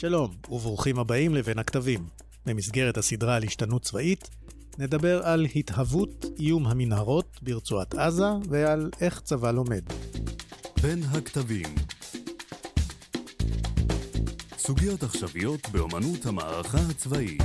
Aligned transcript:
שלום, 0.00 0.30
וברוכים 0.50 0.98
הבאים 0.98 1.34
לבין 1.34 1.58
הכתבים. 1.58 2.06
במסגרת 2.46 2.98
הסדרה 2.98 3.36
על 3.36 3.44
השתנות 3.44 3.82
צבאית, 3.82 4.30
נדבר 4.78 5.22
על 5.22 5.46
התהוות 5.54 6.24
איום 6.38 6.66
המנהרות 6.66 7.38
ברצועת 7.42 7.94
עזה 7.94 8.28
ועל 8.48 8.90
איך 9.00 9.20
צבא 9.20 9.50
לומד. 9.50 9.82
בין 10.82 11.02
הכתבים 11.02 11.74
סוגיות 14.58 15.02
עכשוויות 15.02 15.68
באמנות 15.72 16.26
המערכה 16.26 16.78
הצבאית 16.90 17.42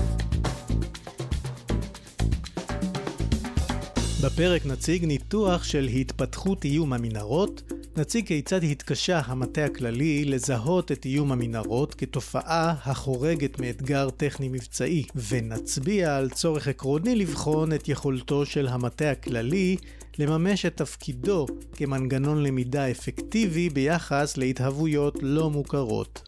בפרק 4.24 4.66
נציג 4.66 5.06
ניתוח 5.06 5.64
של 5.64 5.88
התפתחות 5.88 6.66
איום 6.66 6.94
המנהרות, 6.94 7.73
נציג 7.98 8.28
כיצד 8.28 8.64
התקשה 8.64 9.21
המטה 9.25 9.66
הכללי 9.66 10.25
לזהות 10.25 10.92
את 10.92 11.05
איום 11.05 11.32
המנהרות 11.32 11.96
כתופעה 11.96 12.75
החורגת 12.86 13.60
מאתגר 13.60 14.10
טכני 14.10 14.50
מבצעי, 14.50 15.04
ונצביע 15.29 16.16
על 16.18 16.29
צורך 16.29 16.68
עקרוני 16.68 17.16
לבחון 17.16 17.74
את 17.74 17.89
יכולתו 17.89 18.46
של 18.46 18.68
המטה 18.68 19.11
הכללי 19.11 19.78
לממש 20.19 20.66
את 20.66 20.78
תפקידו 20.78 21.46
כמנגנון 21.75 22.43
למידה 22.43 22.92
אפקטיבי 22.92 23.69
ביחס 23.69 24.38
להתהוויות 24.38 25.16
לא 25.21 25.50
מוכרות. 25.50 26.21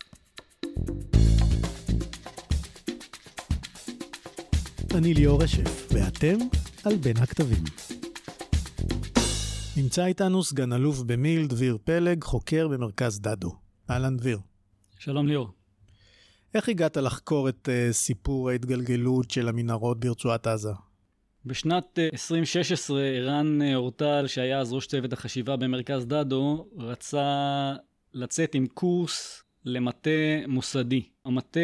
אני 4.95 5.13
ליאור 5.13 5.45
אשף, 5.45 5.87
ואתם 5.91 6.37
על 6.83 6.95
בין 6.95 7.17
הכתבים. 7.17 7.94
נמצא 9.77 10.05
איתנו 10.05 10.43
סגן 10.43 10.73
אלוף 10.73 11.01
במיל 11.01 11.47
דביר 11.47 11.77
פלג, 11.83 12.23
חוקר 12.23 12.67
במרכז 12.67 13.19
דדו. 13.19 13.51
אהלן 13.89 14.17
דביר. 14.17 14.39
שלום 14.99 15.27
ליאור. 15.27 15.49
איך 16.53 16.69
הגעת 16.69 16.97
לחקור 16.97 17.49
את 17.49 17.69
uh, 17.69 17.93
סיפור 17.93 18.49
ההתגלגלות 18.49 19.31
של 19.31 19.49
המנהרות 19.49 19.99
ברצועת 19.99 20.47
עזה? 20.47 20.69
בשנת 21.45 21.99
2016 22.13 22.99
אה, 22.99 23.07
ערן 23.07 23.61
uh, 23.61 23.75
אורטל, 23.75 24.27
שהיה 24.27 24.59
אז 24.59 24.73
ראש 24.73 24.87
צוות 24.87 25.13
החשיבה 25.13 25.55
במרכז 25.55 26.05
דדו, 26.05 26.67
רצה 26.77 27.73
לצאת 28.13 28.55
עם 28.55 28.67
קורס 28.67 29.43
למטה 29.65 30.09
מוסדי. 30.47 31.03
המטה 31.25 31.59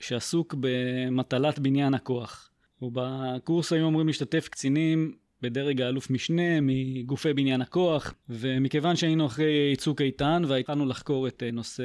שעסוק 0.00 0.54
במטלת 0.60 1.58
בניין 1.58 1.94
הכוח. 1.94 2.50
ובקורס 2.82 3.72
היו 3.72 3.88
אמורים 3.88 4.06
להשתתף 4.06 4.48
קצינים 4.48 5.14
בדרג 5.42 5.82
האלוף 5.82 6.10
משנה 6.10 6.60
מגופי 6.62 7.32
בניין 7.32 7.60
הכוח, 7.60 8.14
ומכיוון 8.28 8.96
שהיינו 8.96 9.26
אחרי 9.26 9.74
צוק 9.78 10.00
איתן 10.00 10.42
והתחלנו 10.48 10.86
לחקור 10.86 11.28
את 11.28 11.42
אה, 11.42 11.50
נושא 11.50 11.82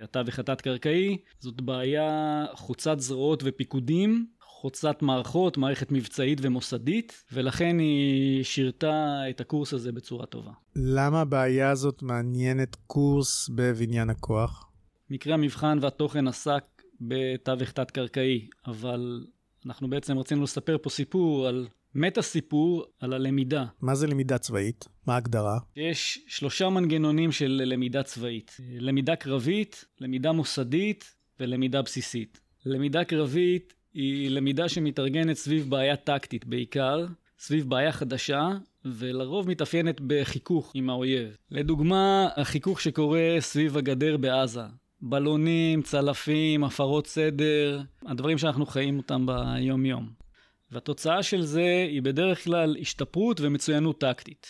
התווך 0.00 0.38
התת-קרקעי, 0.38 1.16
זאת 1.40 1.60
בעיה 1.60 2.44
חוצת 2.54 3.00
זרועות 3.00 3.42
ופיקודים, 3.46 4.26
חוצת 4.40 5.02
מערכות, 5.02 5.56
מערכת 5.56 5.92
מבצעית 5.92 6.38
ומוסדית, 6.42 7.24
ולכן 7.32 7.78
היא 7.78 8.44
שירתה 8.44 9.22
את 9.30 9.40
הקורס 9.40 9.72
הזה 9.72 9.92
בצורה 9.92 10.26
טובה. 10.26 10.52
למה 10.76 11.20
הבעיה 11.20 11.70
הזאת 11.70 12.02
מעניינת 12.02 12.76
קורס 12.86 13.48
בבניין 13.54 14.10
הכוח? 14.10 14.70
מקרה 15.10 15.34
המבחן 15.34 15.78
והתוכן 15.80 16.28
עסק 16.28 16.64
בתווך 17.00 17.70
תת-קרקעי, 17.70 18.48
אבל 18.66 19.24
אנחנו 19.66 19.90
בעצם 19.90 20.18
רצינו 20.18 20.42
לספר 20.42 20.76
פה 20.82 20.90
סיפור 20.90 21.46
על 21.46 21.66
מטה 21.96 22.22
סיפור 22.22 22.84
על 23.00 23.12
הלמידה. 23.12 23.64
מה 23.80 23.94
זה 23.94 24.06
למידה 24.06 24.38
צבאית? 24.38 24.84
מה 25.06 25.14
ההגדרה? 25.14 25.58
יש 25.76 26.18
שלושה 26.28 26.68
מנגנונים 26.68 27.32
של 27.32 27.62
למידה 27.64 28.02
צבאית. 28.02 28.56
למידה 28.78 29.16
קרבית, 29.16 29.84
למידה 30.00 30.32
מוסדית 30.32 31.14
ולמידה 31.40 31.82
בסיסית. 31.82 32.40
למידה 32.66 33.04
קרבית 33.04 33.74
היא 33.94 34.30
למידה 34.30 34.68
שמתארגנת 34.68 35.36
סביב 35.36 35.70
בעיה 35.70 35.96
טקטית 35.96 36.44
בעיקר, 36.44 37.06
סביב 37.38 37.68
בעיה 37.68 37.92
חדשה, 37.92 38.48
ולרוב 38.84 39.48
מתאפיינת 39.48 40.00
בחיכוך 40.06 40.72
עם 40.74 40.90
האויב. 40.90 41.36
לדוגמה, 41.50 42.28
החיכוך 42.36 42.80
שקורה 42.80 43.36
סביב 43.40 43.76
הגדר 43.76 44.16
בעזה. 44.16 44.60
בלונים, 45.00 45.82
צלפים, 45.82 46.64
הפרות 46.64 47.06
סדר, 47.06 47.80
הדברים 48.06 48.38
שאנחנו 48.38 48.66
חיים 48.66 48.98
אותם 48.98 49.26
ביום-יום. 49.26 50.25
והתוצאה 50.70 51.22
של 51.22 51.42
זה 51.42 51.86
היא 51.90 52.02
בדרך 52.02 52.44
כלל 52.44 52.76
השתפרות 52.80 53.40
ומצוינות 53.40 54.00
טקטית. 54.00 54.46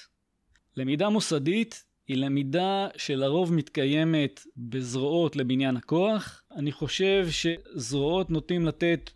למידה 0.77 1.09
מוסדית 1.09 1.85
היא 2.09 2.17
למידה 2.17 2.89
שלרוב 2.97 3.53
מתקיימת 3.53 4.41
בזרועות 4.57 5.37
לבניין 5.37 5.77
הכוח. 5.77 6.43
אני 6.57 6.73
חושב 6.73 7.29
שזרועות 7.31 8.31
נוטים 8.31 8.67
לתת 8.67 9.11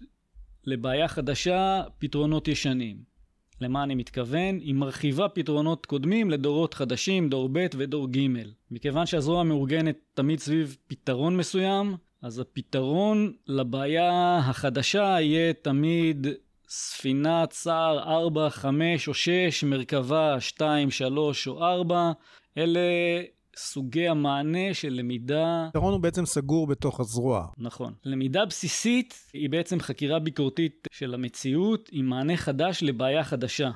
לבעיה 0.64 1.08
חדשה 1.08 1.82
פתרונות 1.98 2.48
ישנים. 2.48 3.10
למה 3.60 3.82
אני 3.82 3.94
מתכוון? 3.94 4.58
היא 4.58 4.74
מרחיבה 4.74 5.28
פתרונות 5.28 5.86
קודמים 5.86 6.30
לדורות 6.30 6.74
חדשים, 6.74 7.28
דור 7.28 7.48
ב' 7.52 7.66
ודור 7.76 8.08
ג'. 8.08 8.26
מכיוון 8.70 9.06
שהזרוע 9.06 9.42
מאורגנת 9.42 9.98
תמיד 10.14 10.38
סביב 10.38 10.76
פתרון 10.86 11.36
מסוים, 11.36 11.96
אז 12.22 12.38
הפתרון 12.38 13.32
לבעיה 13.46 14.38
החדשה 14.38 15.16
יהיה 15.20 15.52
תמיד 15.52 16.26
ספינת 16.72 17.50
צער 17.50 17.98
4, 17.98 18.50
5 18.50 19.08
או 19.08 19.14
6, 19.14 19.64
מרכבה 19.64 20.40
2, 20.40 20.90
3 20.90 21.48
או 21.48 21.64
4, 21.64 22.12
אלה 22.58 22.80
סוגי 23.56 24.08
המענה 24.08 24.74
של 24.74 24.92
למידה... 24.92 25.66
הפתרון 25.68 25.92
הוא 25.92 26.00
בעצם 26.00 26.26
סגור 26.26 26.66
בתוך 26.66 27.00
הזרוע. 27.00 27.46
נכון. 27.58 27.92
למידה 28.04 28.44
בסיסית 28.44 29.14
היא 29.32 29.50
בעצם 29.50 29.80
חקירה 29.80 30.18
ביקורתית 30.18 30.88
של 30.92 31.14
המציאות 31.14 31.88
עם 31.92 32.06
מענה 32.06 32.36
חדש 32.36 32.82
לבעיה 32.82 33.24
חדשה. 33.24 33.70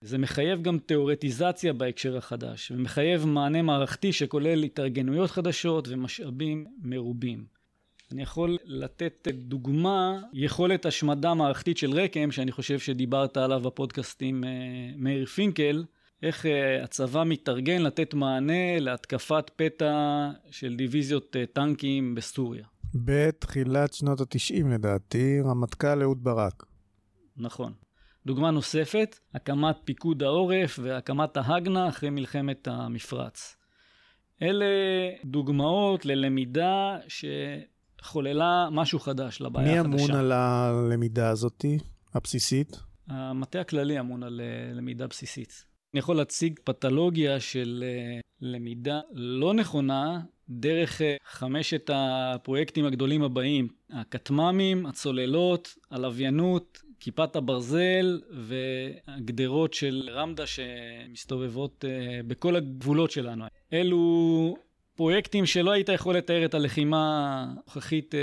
זה 0.00 0.18
מחייב 0.18 0.62
גם 0.62 0.78
תיאורטיזציה 0.78 1.72
בהקשר 1.72 2.16
החדש, 2.16 2.70
ומחייב 2.70 3.26
מענה 3.26 3.62
מערכתי 3.62 4.12
שכולל 4.12 4.62
התארגנויות 4.62 5.30
חדשות 5.30 5.88
ומשאבים 5.88 6.66
מרובים. 6.82 7.57
אני 8.12 8.22
יכול 8.22 8.58
לתת 8.64 9.28
דוגמה, 9.32 10.20
יכולת 10.32 10.86
השמדה 10.86 11.34
מערכתית 11.34 11.78
של 11.78 11.92
רק"ם, 11.92 12.30
שאני 12.30 12.52
חושב 12.52 12.78
שדיברת 12.78 13.36
עליו 13.36 13.60
בפודקאסט 13.60 14.18
עם 14.22 14.44
אה, 14.44 14.50
מאיר 14.96 15.26
פינקל, 15.26 15.84
איך 16.22 16.46
אה, 16.46 16.84
הצבא 16.84 17.24
מתארגן 17.26 17.82
לתת 17.82 18.14
מענה 18.14 18.80
להתקפת 18.80 19.50
פתע 19.56 20.30
של 20.50 20.76
דיוויזיות 20.76 21.36
אה, 21.36 21.46
טנקים 21.46 22.14
בסוריה. 22.14 22.66
בתחילת 22.94 23.94
שנות 23.94 24.20
התשעים 24.20 24.70
לדעתי, 24.70 25.40
רמטכ"ל 25.40 26.02
אהוד 26.02 26.24
ברק. 26.24 26.64
נכון. 27.36 27.72
דוגמה 28.26 28.50
נוספת, 28.50 29.18
הקמת 29.34 29.76
פיקוד 29.84 30.22
העורף 30.22 30.78
והקמת 30.82 31.36
ההגנה 31.36 31.88
אחרי 31.88 32.10
מלחמת 32.10 32.68
המפרץ. 32.68 33.56
אלה 34.42 34.66
דוגמאות 35.24 36.06
ללמידה 36.06 36.96
ש... 37.08 37.24
חוללה 38.02 38.68
משהו 38.72 38.98
חדש 38.98 39.40
לבעיה 39.40 39.80
החדשה. 39.80 39.96
מי 39.96 40.04
אמון 40.04 40.16
על 40.16 40.32
הלמידה 40.32 41.28
הזאת, 41.28 41.64
הבסיסית? 42.14 42.76
המטה 43.08 43.60
הכללי 43.60 44.00
אמון 44.00 44.22
על 44.22 44.40
אה, 44.40 44.74
למידה 44.74 45.06
בסיסית. 45.06 45.64
אני 45.94 45.98
יכול 45.98 46.16
להציג 46.16 46.60
פתולוגיה 46.64 47.40
של 47.40 47.84
אה, 47.86 48.20
למידה 48.40 49.00
לא 49.12 49.54
נכונה 49.54 50.20
דרך 50.48 51.02
אה, 51.02 51.16
חמשת 51.24 51.90
הפרויקטים 51.94 52.84
הגדולים 52.84 53.22
הבאים, 53.22 53.68
הכטמ"מים, 53.90 54.86
הצוללות, 54.86 55.74
הלוויינות, 55.90 56.82
כיפת 57.00 57.36
הברזל 57.36 58.20
והגדרות 58.30 59.74
של 59.74 60.08
רמדה 60.12 60.44
שמסתובבות 60.46 61.84
בכל 62.26 62.56
הגבולות 62.56 63.10
שלנו. 63.10 63.44
אלו 63.72 64.56
פרויקטים 64.98 65.46
שלא 65.46 65.70
היית 65.70 65.88
יכול 65.88 66.16
לתאר 66.16 66.44
את 66.44 66.54
הלחימה 66.54 67.44
הנוכחית 67.48 68.14
אה, 68.14 68.20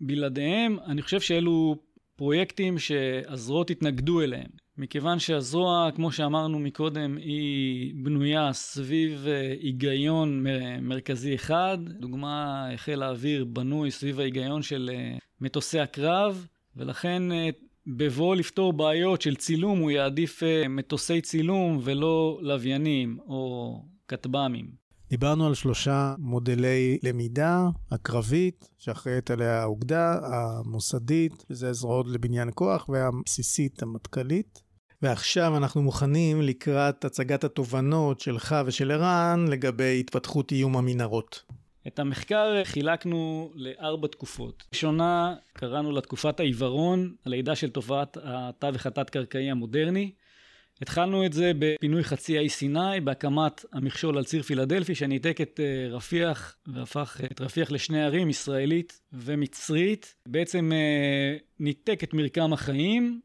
בלעדיהם. 0.00 0.76
אני 0.86 1.02
חושב 1.02 1.20
שאלו 1.20 1.76
פרויקטים 2.16 2.78
שהזרועות 2.78 3.70
התנגדו 3.70 4.20
אליהם. 4.20 4.48
מכיוון 4.78 5.18
שהזרוע, 5.18 5.90
כמו 5.94 6.12
שאמרנו 6.12 6.58
מקודם, 6.58 7.16
היא 7.16 7.94
בנויה 7.96 8.52
סביב 8.52 9.24
אה, 9.28 9.54
היגיון 9.60 10.44
מרכזי 10.82 11.34
אחד. 11.34 11.78
דוגמה, 12.00 12.66
חיל 12.76 13.02
האוויר 13.02 13.44
בנוי 13.44 13.90
סביב 13.90 14.20
ההיגיון 14.20 14.62
של 14.62 14.90
אה, 14.92 15.16
מטוסי 15.40 15.80
הקרב, 15.80 16.46
ולכן 16.76 17.22
בבוא 17.86 18.36
לפתור 18.36 18.72
בעיות 18.72 19.22
של 19.22 19.36
צילום 19.36 19.78
הוא 19.78 19.90
יעדיף 19.90 20.42
מטוסי 20.68 21.20
צילום 21.20 21.80
ולא 21.82 22.38
לוויינים 22.42 23.18
או 23.28 23.74
כטב"מים. 24.08 24.87
דיברנו 25.10 25.46
על 25.46 25.54
שלושה 25.54 26.14
מודלי 26.18 26.98
למידה, 27.02 27.66
הקרבית, 27.90 28.68
שאחראית 28.78 29.30
עליה 29.30 29.62
האוגדה, 29.62 30.18
המוסדית, 30.22 31.44
שזה 31.48 31.72
זרועות 31.72 32.06
לבניין 32.08 32.50
כוח, 32.54 32.88
והבסיסית, 32.88 33.82
המטכ"לית. 33.82 34.62
ועכשיו 35.02 35.56
אנחנו 35.56 35.82
מוכנים 35.82 36.42
לקראת 36.42 37.04
הצגת 37.04 37.44
התובנות 37.44 38.20
שלך 38.20 38.56
ושל 38.66 38.90
ערן 38.90 39.44
לגבי 39.48 40.00
התפתחות 40.00 40.52
איום 40.52 40.76
המנהרות. 40.76 41.42
את 41.86 41.98
המחקר 41.98 42.64
חילקנו 42.64 43.50
לארבע 43.54 44.08
תקופות. 44.08 44.62
ראשונה 44.72 45.34
קראנו 45.52 45.92
לה 45.92 46.00
תקופת 46.00 46.40
העיוורון, 46.40 47.14
הלידה 47.26 47.56
של 47.56 47.70
תופעת 47.70 48.16
התווך 48.22 48.86
התת-קרקעי 48.86 49.50
המודרני. 49.50 50.12
התחלנו 50.82 51.26
את 51.26 51.32
זה 51.32 51.52
בפינוי 51.58 52.04
חצי 52.04 52.38
האי 52.38 52.48
סיני, 52.48 53.00
בהקמת 53.04 53.64
המכשול 53.72 54.18
על 54.18 54.24
ציר 54.24 54.42
פילדלפי, 54.42 54.94
שניתק 54.94 55.40
את 55.40 55.60
אה, 55.60 55.96
רפיח 55.96 56.56
והפך 56.66 57.20
את 57.32 57.40
רפיח 57.40 57.70
לשני 57.70 58.04
ערים, 58.04 58.30
ישראלית 58.30 59.00
ומצרית. 59.12 60.14
בעצם 60.26 60.72
אה, 60.72 61.36
ניתק 61.60 62.04
את 62.04 62.14
מרקם 62.14 62.52
החיים, 62.52 63.20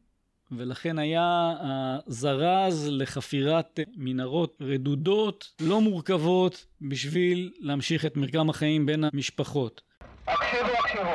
ולכן 0.52 0.98
היה 0.98 1.54
הזרז 1.60 2.88
לחפירת 2.90 3.80
מנהרות 3.96 4.58
רדודות, 4.60 5.52
לא 5.60 5.80
מורכבות, 5.80 6.66
בשביל 6.82 7.52
להמשיך 7.60 8.06
את 8.06 8.16
מרקם 8.16 8.50
החיים 8.50 8.86
בין 8.86 9.04
המשפחות. 9.04 9.82
הקשיבו, 10.26 10.68
הקשיבו. 10.84 11.10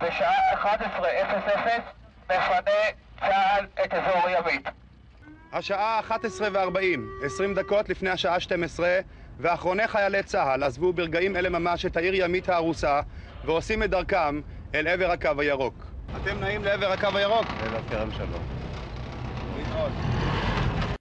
בשעה 0.00 0.54
11:00 0.54 0.78
מפנה 2.24 2.72
צה"ל 3.20 3.66
את 3.84 3.92
אזור 3.94 4.28
ימית. 4.28 4.81
השעה 5.52 6.00
11:40, 6.08 6.54
20 7.24 7.54
דקות 7.54 7.88
לפני 7.88 8.10
השעה 8.10 8.40
12, 8.40 9.00
ואחרוני 9.38 9.88
חיילי 9.88 10.22
צה"ל 10.22 10.62
עזבו 10.62 10.92
ברגעים 10.92 11.36
אלה 11.36 11.48
ממש 11.48 11.86
את 11.86 11.96
העיר 11.96 12.14
ימית 12.14 12.48
ההרוסה 12.48 13.00
ועושים 13.44 13.82
את 13.82 13.90
דרכם 13.90 14.40
אל 14.74 14.88
עבר 14.88 15.10
הקו 15.10 15.28
הירוק. 15.38 15.86
אתם 16.22 16.40
נעים 16.40 16.64
לעבר 16.64 16.86
הקו 16.92 17.08
הירוק? 17.14 17.46
לעבר 17.46 17.88
כרם 17.88 18.08
שלום. 18.12 18.42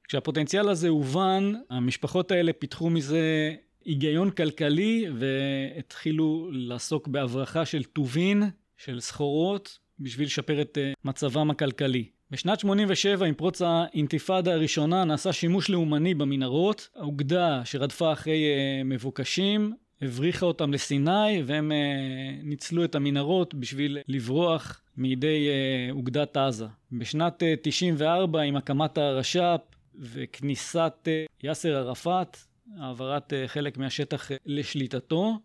כשהפוטנציאל 0.08 0.70
הזה 0.70 0.90
הובן, 0.90 1.54
המשפחות 1.70 2.32
האלה 2.32 2.54
פיתחו 2.54 2.90
מזה 2.90 3.54
היגיון 3.86 4.30
כלכלי 4.30 5.06
והתחילו 5.20 6.50
לעסוק 6.52 7.08
בהברחה 7.08 7.66
של 7.66 7.84
טובין, 7.84 8.44
של 8.78 9.00
סחורות, 9.00 9.80
בשביל 10.00 10.26
לשפר 10.26 10.62
את 10.62 10.78
אה, 10.78 10.94
מצבם 11.06 11.52
הכלכלי. 11.52 12.21
בשנת 12.32 12.60
87, 12.60 13.26
עם 13.26 13.34
פרוץ 13.34 13.62
האינתיפאדה 13.62 14.54
הראשונה, 14.54 15.04
נעשה 15.04 15.34
שימוש 15.34 15.70
לאומני 15.70 16.14
במנהרות. 16.14 16.90
האוגדה 16.96 17.62
שרדפה 17.66 18.14
אחרי 18.14 18.44
אה, 18.44 18.84
מבוקשים 18.86 19.74
הבריחה 20.02 20.46
אותם 20.46 20.74
לסיני, 20.74 21.44
והם 21.46 21.72
uh, 21.72 22.46
ניצלו 22.46 22.84
את 22.84 22.96
המנהרות 22.96 23.54
בשביל 23.54 23.98
לברוח 24.08 24.82
מידי 24.98 25.48
uh, 25.48 25.94
אוגדת 25.94 26.38
עזה. 26.38 26.66
בשנת 26.92 27.42
uh, 27.42 27.46
אה, 27.46 27.54
94, 27.62 28.42
עם 28.42 28.56
הקמת 28.56 28.98
הרש"פ 28.98 29.62
וכניסת 30.00 30.94
uh, 31.04 31.32
יאסר 31.44 31.76
ערפאת, 31.76 32.38
העברת 32.80 33.34
uh, 33.34 33.48
חלק 33.48 33.78
מהשטח 33.78 34.32
uh, 34.32 34.34
לשליטתו, 34.46 35.40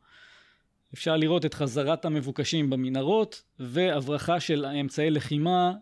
אפשר 0.94 1.17
לראות 1.17 1.44
את 1.44 1.55
חזרת 1.55 2.05
המבוקשים 2.05 2.71
במנהרות 2.71 3.43
והברחה 3.59 4.41
של 4.41 4.67
אמצעי 4.67 5.11
לחימה 5.11 5.73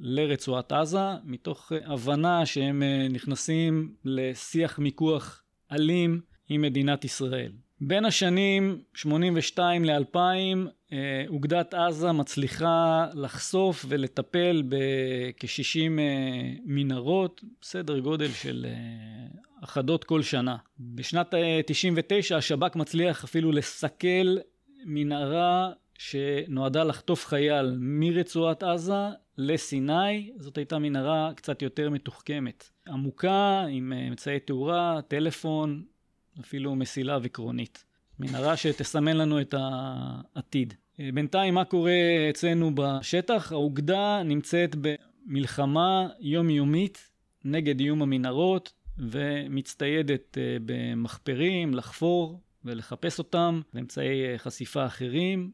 לרצועת 0.00 0.72
עזה, 0.72 1.14
מתוך 1.24 1.72
הבנה 1.84 2.46
שהם 2.46 2.82
נכנסים 3.10 3.94
לשיח 4.04 4.78
מיקוח 4.78 5.42
אלים 5.72 6.20
עם 6.48 6.62
מדינת 6.62 7.04
ישראל. 7.04 7.52
בין 7.80 8.04
השנים 8.04 8.82
82 8.94 9.84
ל-2000 9.84 10.18
אה, 10.92 11.24
אוגדת 11.28 11.74
עזה 11.74 12.12
מצליחה 12.12 13.06
לחשוף 13.14 13.84
ולטפל 13.88 14.62
בכ-60 14.68 15.98
אה, 15.98 16.52
מנהרות, 16.64 17.44
סדר 17.62 17.98
גודל 17.98 18.28
של 18.28 18.66
אה, 18.68 19.38
אחדות 19.64 20.04
כל 20.04 20.22
שנה. 20.22 20.56
בשנת 20.80 21.34
99 21.66 22.36
השב"כ 22.36 22.76
מצליח 22.76 23.24
אפילו 23.24 23.52
לסכל 23.52 24.36
מנהרה 24.84 25.70
שנועדה 25.98 26.84
לחטוף 26.84 27.26
חייל 27.26 27.76
מרצועת 27.78 28.62
עזה 28.62 29.08
לסיני, 29.40 30.30
זאת 30.36 30.58
הייתה 30.58 30.78
מנהרה 30.78 31.30
קצת 31.36 31.62
יותר 31.62 31.90
מתוחכמת. 31.90 32.70
עמוקה, 32.88 33.64
עם 33.70 33.92
אמצעי 34.08 34.40
תאורה, 34.40 35.00
טלפון, 35.08 35.84
אפילו 36.40 36.74
מסילה 36.74 37.18
וקרונית. 37.22 37.84
מנהרה 38.18 38.56
שתסמן 38.56 39.16
לנו 39.16 39.40
את 39.40 39.54
העתיד. 39.58 40.74
בינתיים 41.14 41.54
מה 41.54 41.64
קורה 41.64 41.92
אצלנו 42.30 42.70
בשטח? 42.74 43.52
האוגדה 43.52 44.22
נמצאת 44.22 44.76
במלחמה 44.80 46.08
יומיומית 46.20 47.10
נגד 47.44 47.80
איום 47.80 48.02
המנהרות 48.02 48.72
ומצטיידת 48.98 50.38
אה, 50.38 50.56
במחפרים 50.64 51.74
לחפור 51.74 52.40
ולחפש 52.64 53.18
אותם 53.18 53.60
באמצעי 53.74 54.24
אה, 54.24 54.38
חשיפה 54.38 54.86
אחרים. 54.86 55.50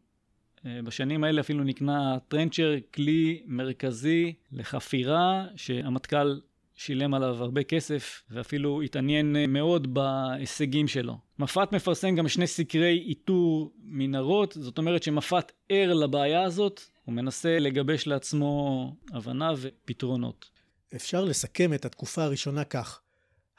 אה, 0.67 0.81
בשנים 0.85 1.25
האלה 1.25 1.41
אפילו 1.41 1.65
נקנה 1.65 2.19
טרנצ'ר, 2.29 2.75
כלי 2.95 3.43
מרכזי 3.47 4.33
לחפירה 4.53 5.47
שהמטכ"ל 5.57 6.41
שילם 6.77 7.15
עליו 7.15 7.43
הרבה 7.43 7.63
כסף 7.63 8.23
ואפילו 8.31 8.83
התעניין 8.83 9.37
מאוד 9.49 9.95
בהישגים 9.95 10.89
שלו. 10.89 11.19
מפת 11.39 11.73
מפרסם 11.73 12.15
גם 12.15 12.29
שני 12.29 12.47
סקרי 12.47 13.05
איתור 13.07 13.73
מנהרות, 13.83 14.57
זאת 14.61 14.79
אומרת 14.79 15.03
שמפת 15.03 15.53
ער 15.69 15.95
לבעיה 15.95 16.43
הזאת, 16.43 16.81
הוא 17.05 17.15
מנסה 17.15 17.59
לגבש 17.59 18.07
לעצמו 18.07 18.97
הבנה 19.13 19.53
ופתרונות. 19.57 20.51
אפשר 20.97 21.25
לסכם 21.25 21.75
את 21.75 21.85
התקופה 21.85 22.25
הראשונה 22.25 22.65
כך: 22.65 23.01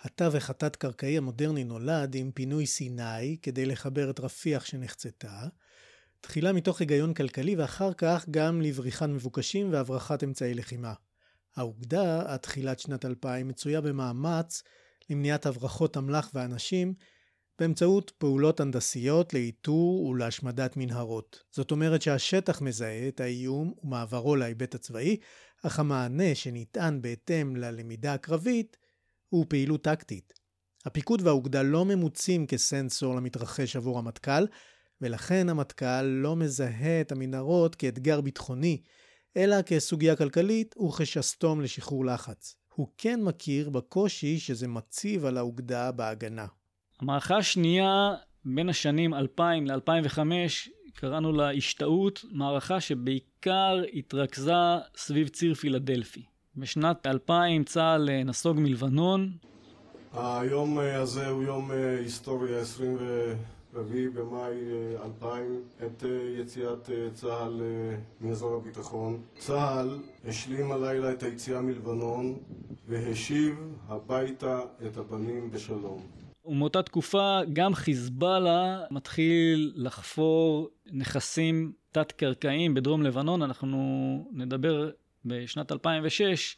התווך 0.02 0.50
התת-קרקעי 0.50 1.18
המודרני 1.18 1.64
נולד 1.64 2.16
עם 2.16 2.32
פינוי 2.32 2.66
סיני 2.66 3.38
כדי 3.42 3.66
לחבר 3.66 4.10
את 4.10 4.20
רפיח 4.20 4.66
שנחצתה, 4.66 5.48
תחילה 6.22 6.54
מתוך 6.54 6.80
היגיון 6.80 7.14
כלכלי 7.14 7.56
ואחר 7.56 7.94
כך 7.94 8.25
גם 8.31 8.62
לבריחת 8.62 9.10
מבוקשים 9.10 9.72
והברחת 9.72 10.24
אמצעי 10.24 10.54
לחימה. 10.54 10.94
האוגדה, 11.56 12.34
עד 12.34 12.40
תחילת 12.40 12.80
שנת 12.80 13.06
2000, 13.06 13.48
מצויה 13.48 13.81
במאמץ 13.81 14.64
למניעת 15.10 15.46
הברחות 15.46 15.98
אמל"ח 15.98 16.31
ואנשים 16.34 16.94
באמצעות 17.60 18.12
פעולות 18.18 18.60
הנדסיות 18.60 19.34
לאיתור 19.34 20.06
ולהשמדת 20.06 20.78
מנהרות. 20.78 21.44
זאת 21.52 21.72
אומרת 21.72 22.02
שהשטח 22.02 22.62
מזהה 22.62 23.08
את 23.08 23.19
האיום 23.19 23.74
ומעברו 23.84 24.36
להיבט 24.36 24.75
הצבאי, 24.75 25.18
אך 25.64 25.80
המענה 25.80 26.36
שניתן 26.36 27.00
בהתאם 27.02 27.56
ללמידה 27.56 28.14
הקרבית 28.14 28.78
הוא 29.30 29.46
פעילות 29.50 29.84
טקטית. 29.84 30.34
הפיקוד 30.86 31.22
והאוגדה 31.22 31.64
לא 31.64 31.86
ממוצים 31.86 32.48
כסנסור 32.48 33.16
למתרחש 33.16 33.75
עבור 33.75 34.00
המטכ"ל, 34.00 34.46
ולכן 35.02 35.50
המטכ"ל 35.50 36.02
לא 36.02 36.36
מזהה 36.36 37.02
את 37.02 37.12
המנהרות 37.12 37.76
כאתגר 37.76 38.22
ביטחוני, 38.22 38.82
אלא 39.38 39.62
כסוגיה 39.62 40.16
כלכלית 40.16 40.76
וכשסתום 40.78 41.62
לשחרור 41.62 42.06
לחץ. 42.06 42.56
הוא 42.74 42.88
כן 42.98 43.24
מכיר 43.24 43.69
בקושי 43.69 44.40
שזה 44.40 44.68
מציב 44.68 45.26
על 45.26 45.38
האוגדה 45.38 45.92
בהגנה. 45.92 46.45
המערכה 47.00 47.38
השנייה 47.38 48.14
בין 48.45 48.69
השנים 48.69 49.14
2000 49.14 49.68
ל-2005 49.68 50.19
קראנו 50.94 51.31
לה 51.31 51.52
השתאות, 51.52 52.26
מערכה 52.31 52.80
שבעיקר 52.80 53.81
התרכזה 53.94 54.54
סביב 54.95 55.28
ציר 55.28 55.54
פילדלפי. 55.54 56.24
בשנת 56.56 57.07
2000 57.07 57.64
צה"ל 57.64 58.10
אה, 58.10 58.24
נסוג 58.24 58.60
מלבנון. 58.60 59.31
היום 60.14 60.80
אה, 60.80 61.02
הזה 61.02 61.28
הוא 61.28 61.44
יום 61.44 61.71
אה, 61.71 62.00
היסטורי, 62.00 62.60
20... 62.60 62.98
רביעי 63.78 64.10
במאי 64.10 64.56
אה, 64.72 65.06
2000 65.06 65.64
את 65.86 66.04
אה, 66.04 66.42
יציאת 66.42 66.90
אה, 66.90 67.10
צה"ל 67.14 67.62
מאזור 68.22 68.56
הביטחון. 68.56 69.22
צה"ל 69.38 70.00
השלים 70.28 70.72
הלילה 70.72 71.12
את 71.12 71.24
היציאה 71.24 71.62
מלבנון 71.62 72.38
והשיב 72.88 73.56
הביתה 73.88 74.60
את 74.88 74.98
הבנים 74.98 75.52
בשלום. 75.52 76.07
ומאותה 76.46 76.84
תקופה 76.84 77.40
גם 77.54 77.74
חיזבאללה 77.74 78.84
מתחיל 78.92 79.74
לחפור 79.76 80.69
נכסים 80.92 81.72
תת-קרקעיים 81.92 82.74
בדרום 82.74 83.04
לבנון, 83.04 83.42
אנחנו 83.42 83.78
נדבר 84.31 84.90
בשנת 85.26 85.72
2006 85.72 86.57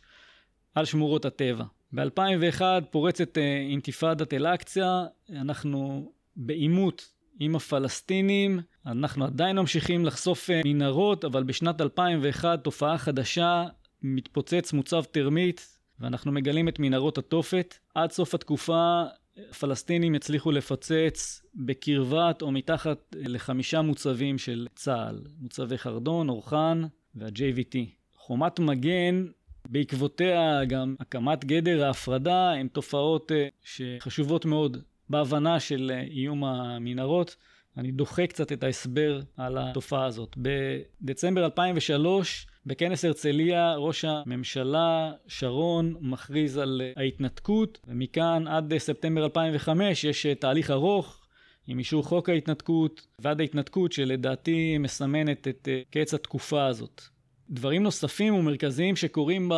על 0.75 0.85
שמורות 0.85 1.25
הטבע. 1.25 1.63
ב-2001 1.93 2.61
פורצת 2.91 3.37
אינתיפאדת 3.69 4.33
אל-אקציה, 4.33 5.03
אנחנו 5.29 6.11
בעימות 6.35 7.11
עם 7.39 7.55
הפלסטינים, 7.55 8.59
אנחנו 8.85 9.25
עדיין 9.25 9.59
ממשיכים 9.59 10.05
לחשוף 10.05 10.49
אה, 10.49 10.61
מנהרות, 10.65 11.25
אבל 11.25 11.43
בשנת 11.43 11.81
2001 11.81 12.63
תופעה 12.63 12.97
חדשה, 12.97 13.65
מתפוצץ 14.01 14.73
מוצב 14.73 15.03
טרמית, 15.03 15.77
ואנחנו 15.99 16.31
מגלים 16.31 16.67
את 16.67 16.79
מנהרות 16.79 17.17
התופת. 17.17 17.75
עד 17.95 18.11
סוף 18.11 18.35
התקופה 18.35 19.03
הפלסטינים 19.49 20.15
הצליחו 20.15 20.51
לפוצץ 20.51 21.41
בקרבת 21.55 22.41
או 22.41 22.51
מתחת 22.51 23.15
לחמישה 23.15 23.81
מוצבים 23.81 24.37
של 24.37 24.67
צה"ל, 24.75 25.21
מוצבי 25.39 25.77
חרדון, 25.77 26.29
אורחן 26.29 26.81
וה-JVT. 27.15 27.77
חומת 28.15 28.59
מגן, 28.59 29.25
בעקבותיה 29.69 30.65
גם 30.65 30.95
הקמת 30.99 31.45
גדר 31.45 31.85
ההפרדה, 31.85 32.51
הן 32.51 32.67
תופעות 32.67 33.31
אה, 33.31 33.47
שחשובות 33.63 34.45
מאוד 34.45 34.77
בהבנה 35.09 35.59
של 35.59 35.91
אה, 35.93 36.01
איום 36.01 36.43
המנהרות, 36.43 37.35
אני 37.77 37.91
דוחה 37.91 38.27
קצת 38.27 38.51
את 38.51 38.63
ההסבר 38.63 39.19
על 39.37 39.57
התופעה 39.57 40.05
הזאת. 40.05 40.35
בדצמבר 40.37 41.45
2003, 41.45 42.47
בכנס 42.65 43.05
הרצליה, 43.05 43.75
ראש 43.75 44.05
הממשלה 44.05 45.11
שרון 45.27 45.95
מכריז 46.01 46.57
על 46.57 46.81
ההתנתקות, 46.95 47.79
ומכאן 47.87 48.47
עד 48.47 48.77
ספטמבר 48.77 49.23
2005 49.23 50.03
יש 50.03 50.25
תהליך 50.25 50.71
ארוך 50.71 51.25
עם 51.67 51.79
אישור 51.79 52.03
חוק 52.03 52.29
ההתנתקות 52.29 53.07
ועד 53.19 53.41
ההתנתקות 53.41 53.91
שלדעתי 53.91 54.77
מסמנת 54.77 55.47
את 55.47 55.67
קץ 55.91 56.13
התקופה 56.13 56.65
הזאת. 56.65 57.01
דברים 57.49 57.83
נוספים 57.83 58.35
ומרכזיים 58.35 58.95
שקורים 58.95 59.51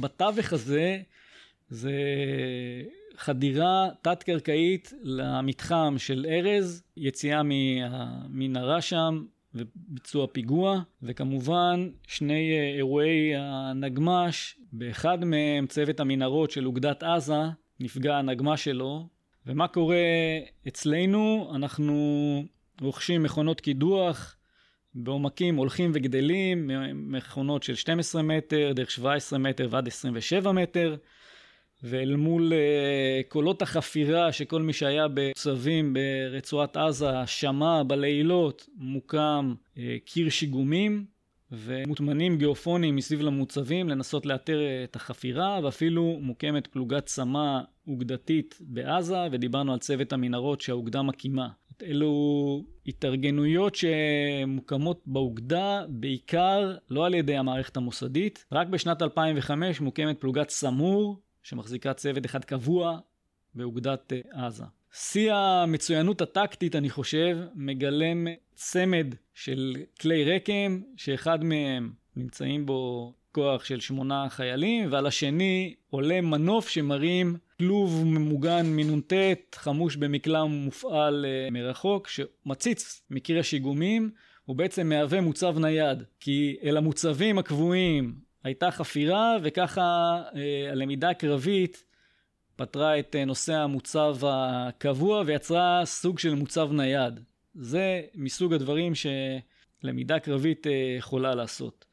בתווך 0.00 0.52
הזה 0.52 0.98
זה 1.70 1.92
חדירה 3.16 3.88
תת-קרקעית 4.02 4.92
למתחם 5.02 5.94
של 5.98 6.26
ארז, 6.28 6.82
יציאה 6.96 7.42
מהמנהרה 7.42 8.80
שם 8.80 9.24
וביצוע 9.54 10.26
פיגוע, 10.32 10.80
וכמובן 11.02 11.88
שני 12.06 12.52
אה, 12.52 12.76
אירועי 12.76 13.32
הנגמ"ש, 13.36 14.54
באחד 14.72 15.24
מהם 15.24 15.66
צוות 15.66 16.00
המנהרות 16.00 16.50
של 16.50 16.66
אוגדת 16.66 17.02
עזה, 17.02 17.42
נפגע 17.80 18.16
הנגמ"ש 18.16 18.64
שלו, 18.64 19.08
ומה 19.46 19.68
קורה 19.68 19.96
אצלנו? 20.68 21.52
אנחנו 21.54 21.94
רוכשים 22.80 23.22
מכונות 23.22 23.60
קידוח 23.60 24.36
בעומקים 24.94 25.56
הולכים 25.56 25.90
וגדלים, 25.94 26.70
מכונות 26.94 27.62
של 27.62 27.74
12 27.74 28.22
מטר, 28.22 28.72
דרך 28.74 28.90
17 28.90 29.38
מטר 29.38 29.68
ועד 29.70 29.86
27 29.86 30.52
מטר. 30.52 30.96
ואל 31.82 32.16
מול 32.16 32.52
uh, 32.52 33.28
קולות 33.28 33.62
החפירה 33.62 34.32
שכל 34.32 34.62
מי 34.62 34.72
שהיה 34.72 35.06
בצווים 35.14 35.94
ברצועת 35.94 36.76
עזה 36.76 37.26
שמע 37.26 37.82
בלילות 37.82 38.68
מוקם 38.76 39.54
uh, 39.74 39.78
קיר 40.04 40.28
שיגומים 40.28 41.04
ומוטמנים 41.52 42.38
גיאופונים 42.38 42.96
מסביב 42.96 43.20
למוצבים 43.20 43.88
לנסות 43.88 44.26
לאתר 44.26 44.60
את 44.84 44.96
החפירה 44.96 45.60
ואפילו 45.62 46.18
מוקמת 46.20 46.66
פלוגת 46.66 47.06
צמא 47.06 47.60
אוגדתית 47.88 48.58
בעזה 48.60 49.18
ודיברנו 49.32 49.72
על 49.72 49.78
צוות 49.78 50.12
המנהרות 50.12 50.60
שהאוגדה 50.60 51.02
מקימה. 51.02 51.48
אלו 51.82 52.64
התארגנויות 52.86 53.74
שמוקמות 53.74 55.02
באוגדה 55.06 55.82
בעיקר 55.88 56.76
לא 56.90 57.06
על 57.06 57.14
ידי 57.14 57.36
המערכת 57.36 57.76
המוסדית. 57.76 58.44
רק 58.52 58.66
בשנת 58.68 59.02
2005 59.02 59.80
מוקמת 59.80 60.20
פלוגת 60.20 60.50
סמור 60.50 61.22
שמחזיקה 61.48 61.94
צוות 61.94 62.26
אחד 62.26 62.44
קבוע 62.44 62.98
באוגדת 63.54 64.12
אה, 64.12 64.46
עזה. 64.46 64.64
שיא 64.92 65.32
המצוינות 65.32 66.20
הטקטית, 66.20 66.76
אני 66.76 66.90
חושב, 66.90 67.38
מגלם 67.54 68.26
צמד 68.54 69.14
של 69.34 69.76
כלי 70.00 70.36
רקם, 70.36 70.80
שאחד 70.96 71.44
מהם 71.44 71.92
נמצאים 72.16 72.66
בו 72.66 73.12
כוח 73.32 73.64
של 73.64 73.80
שמונה 73.80 74.28
חיילים, 74.28 74.92
ועל 74.92 75.06
השני 75.06 75.74
עולה 75.90 76.20
מנוף 76.20 76.68
שמרים 76.68 77.36
כלוב 77.58 78.04
ממוגן 78.04 78.66
מנ"ט, 78.66 79.12
חמוש 79.54 79.96
במקלע 79.96 80.44
מופעל 80.44 81.24
uh, 81.24 81.52
מרחוק, 81.52 82.08
שמציץ 82.08 83.02
מקיר 83.10 83.38
השיגומים, 83.38 84.10
הוא 84.44 84.56
בעצם 84.56 84.88
מהווה 84.88 85.20
מוצב 85.20 85.58
נייד. 85.58 86.02
כי 86.20 86.56
אל 86.62 86.76
המוצבים 86.76 87.38
הקבועים 87.38 88.27
הייתה 88.44 88.70
חפירה, 88.70 89.36
וככה 89.42 90.22
אה, 90.36 90.70
הלמידה 90.70 91.10
הקרבית 91.10 91.84
פתרה 92.56 92.98
את 92.98 93.16
אה, 93.16 93.24
נושא 93.24 93.54
המוצב 93.54 94.16
הקבוע 94.22 95.22
ויצרה 95.26 95.82
סוג 95.84 96.18
של 96.18 96.34
מוצב 96.34 96.72
נייד. 96.72 97.20
זה 97.54 98.02
מסוג 98.14 98.54
הדברים 98.54 98.92
שלמידה 98.94 100.18
קרבית 100.18 100.66
אה, 100.66 100.94
יכולה 100.98 101.34
לעשות. 101.34 101.84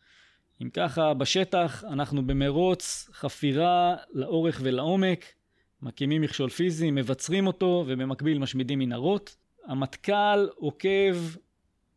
אם 0.61 0.69
ככה, 0.69 1.13
בשטח 1.13 1.83
אנחנו 1.83 2.27
במרוץ 2.27 3.09
חפירה 3.13 3.95
לאורך 4.13 4.59
ולעומק, 4.63 5.25
מקימים 5.81 6.21
מכשול 6.21 6.49
פיזי, 6.49 6.91
מבצרים 6.91 7.47
אותו 7.47 7.83
ובמקביל 7.87 8.39
משמידים 8.39 8.79
מנהרות. 8.79 9.35
המטכ"ל 9.65 10.47
עוקב 10.55 11.17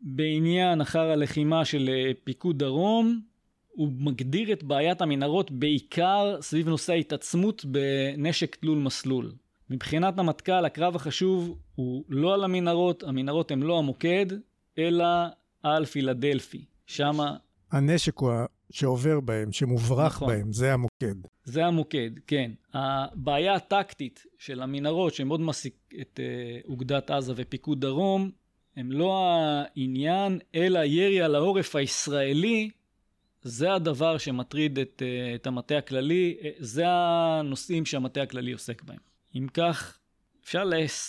בעניין 0.00 0.80
אחר 0.80 1.10
הלחימה 1.10 1.64
של 1.64 1.90
פיקוד 2.24 2.58
דרום, 2.58 3.20
הוא 3.78 3.88
מגדיר 3.98 4.52
את 4.52 4.62
בעיית 4.62 5.00
המנהרות 5.00 5.50
בעיקר 5.50 6.36
סביב 6.40 6.68
נושא 6.68 6.92
ההתעצמות 6.92 7.64
בנשק 7.64 8.56
תלול 8.56 8.78
מסלול. 8.78 9.32
מבחינת 9.70 10.18
המטכ"ל 10.18 10.64
הקרב 10.64 10.96
החשוב 10.96 11.58
הוא 11.74 12.04
לא 12.08 12.34
על 12.34 12.44
המנהרות, 12.44 13.02
המנהרות 13.02 13.50
הן 13.50 13.62
לא 13.62 13.78
המוקד, 13.78 14.26
אלא 14.78 15.04
על 15.62 15.84
פילדלפי. 15.84 16.64
שמה... 16.86 17.36
הנשק 17.72 18.18
הוא 18.18 18.30
שעובר 18.70 19.20
בהם, 19.20 19.52
שמוברח 19.52 20.16
נכון. 20.16 20.28
בהם, 20.28 20.52
זה 20.52 20.72
המוקד. 20.72 21.14
זה 21.44 21.66
המוקד, 21.66 22.10
כן. 22.26 22.50
הבעיה 22.74 23.54
הטקטית 23.54 24.24
של 24.38 24.62
המנהרות, 24.62 25.14
שמאוד 25.14 25.40
מעסיק 25.40 25.94
את 26.00 26.20
uh, 26.20 26.68
אוגדת 26.68 27.10
עזה 27.10 27.32
ופיקוד 27.36 27.80
דרום, 27.80 28.30
הם 28.76 28.92
לא 28.92 29.24
העניין, 29.76 30.38
אלא 30.54 30.78
ירי 30.78 31.20
על 31.20 31.34
העורף 31.34 31.76
הישראלי 31.76 32.70
זה 33.48 33.72
הדבר 33.74 34.18
שמטריד 34.18 34.78
את, 34.78 35.02
אה, 35.06 35.34
את 35.34 35.46
המטה 35.46 35.78
הכללי, 35.78 36.36
אה, 36.42 36.50
זה 36.58 36.84
הנושאים 36.86 37.86
שהמטה 37.86 38.22
הכללי 38.22 38.52
עוסק 38.52 38.82
בהם. 38.82 38.98
אם 39.34 39.46
כך, 39.54 39.98
אפשר 40.44 40.64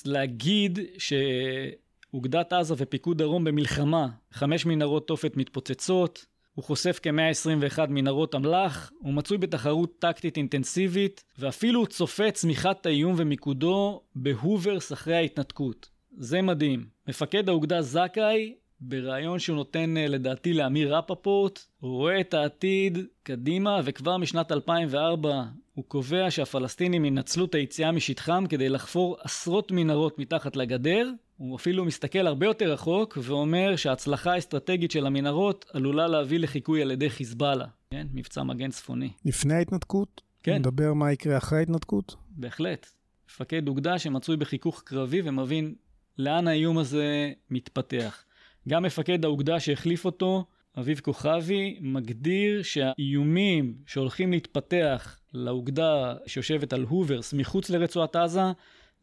להגיד 0.06 0.80
שאוגדת 0.98 2.54
עזה 2.54 2.74
ופיקוד 2.78 3.18
דרום 3.18 3.44
במלחמה, 3.44 4.08
חמש 4.32 4.66
מנהרות 4.66 5.08
תופת 5.08 5.38
מתפוצצות, 5.38 6.26
הוא 6.56 6.64
חושף 6.66 7.00
כ-121 7.04 7.80
מנהרות 7.90 8.36
אמל"ח, 8.36 8.92
הוא 9.00 9.14
מצוי 9.14 9.38
בתחרות 9.38 10.00
טקטית 10.00 10.38
אינטנסיבית, 10.38 11.24
ואפילו 11.40 11.88
צופה 11.88 12.32
צמיחת 12.32 12.86
האיום 12.86 13.14
ומיקודו 13.18 14.02
בהוברס 14.16 14.94
אחרי 14.94 15.16
ההתנתקות. 15.16 15.90
זה 16.18 16.42
מדהים. 16.42 16.86
מפקד 17.08 17.50
האוגדה 17.50 17.82
זכאי 17.82 18.54
בריאיון 18.82 19.40
שהוא 19.40 19.56
נותן 19.56 19.98
אה, 19.98 20.08
לדעתי 20.08 20.54
לאמיר 20.54 20.98
רפפורט, 20.98 21.60
הוא 21.80 21.92
רואה 21.92 22.20
את 22.20 22.34
העתיד 22.34 22.98
קדימה 23.24 23.80
וכבר 23.84 24.18
משנת 24.18 24.52
2004 24.52 25.44
הוא 25.74 25.86
קובע 25.88 26.32
שהפלסטינים 26.32 27.06
ינצלו 27.06 27.46
את 27.46 27.56
היציאה 27.56 27.92
משטחם 27.92 28.44
כדי 28.50 28.70
לחפור 28.70 29.18
עשרות 29.24 29.72
מנהרות 29.72 30.20
מתחת 30.20 30.56
לגדר. 30.56 31.10
הוא 31.38 31.56
אפילו 31.56 31.86
מסתכל 31.86 32.28
הרבה 32.28 32.46
יותר 32.46 32.72
רחוק 32.72 33.18
ואומר 33.22 33.76
שההצלחה 33.76 34.34
האסטרטגית 34.34 34.92
של 34.92 35.06
המנהרות 35.06 35.66
עלולה 35.74 36.08
להביא 36.08 36.40
לחיקוי 36.40 36.82
על 36.82 36.92
ידי 36.92 37.10
חיזבאללה, 37.10 37.66
כן? 37.92 38.08
מבצע 38.14 38.44
מגן 38.44 38.70
צפוני. 38.70 39.10
לפני 39.26 39.54
ההתנתקות? 39.54 40.22
כן. 40.44 40.56
נדבר 40.56 40.94
מה 40.94 41.12
יקרה 41.12 41.38
אחרי 41.38 41.60
ההתנתקות? 41.60 42.16
בהחלט. 42.30 42.88
מפקד 43.30 43.68
אוגדה 43.68 44.00
שמצוי 44.00 44.38
בחיכוך 44.38 44.82
קרבי 44.86 45.22
ומבין 45.24 45.76
לאן 46.18 46.48
האיום 46.48 46.78
הזה 46.78 47.32
מתפתח. 47.50 48.24
גם 48.68 48.84
מפקד 48.84 49.26
האוגדה 49.26 49.60
שהחליף 49.60 50.06
אותו, 50.06 50.46
אביב 50.78 51.00
כוכבי, 51.00 51.78
מגדיר 51.82 52.64
שהאיומים 52.64 53.78
שהולכים 53.86 54.32
להתפתח 54.32 55.20
לאוגדה 55.34 56.16
שיושבת 56.28 56.74
על 56.74 56.84
הוברס 56.84 57.34
מחוץ 57.34 57.70
לרצועת 57.70 58.16
עזה, 58.16 58.42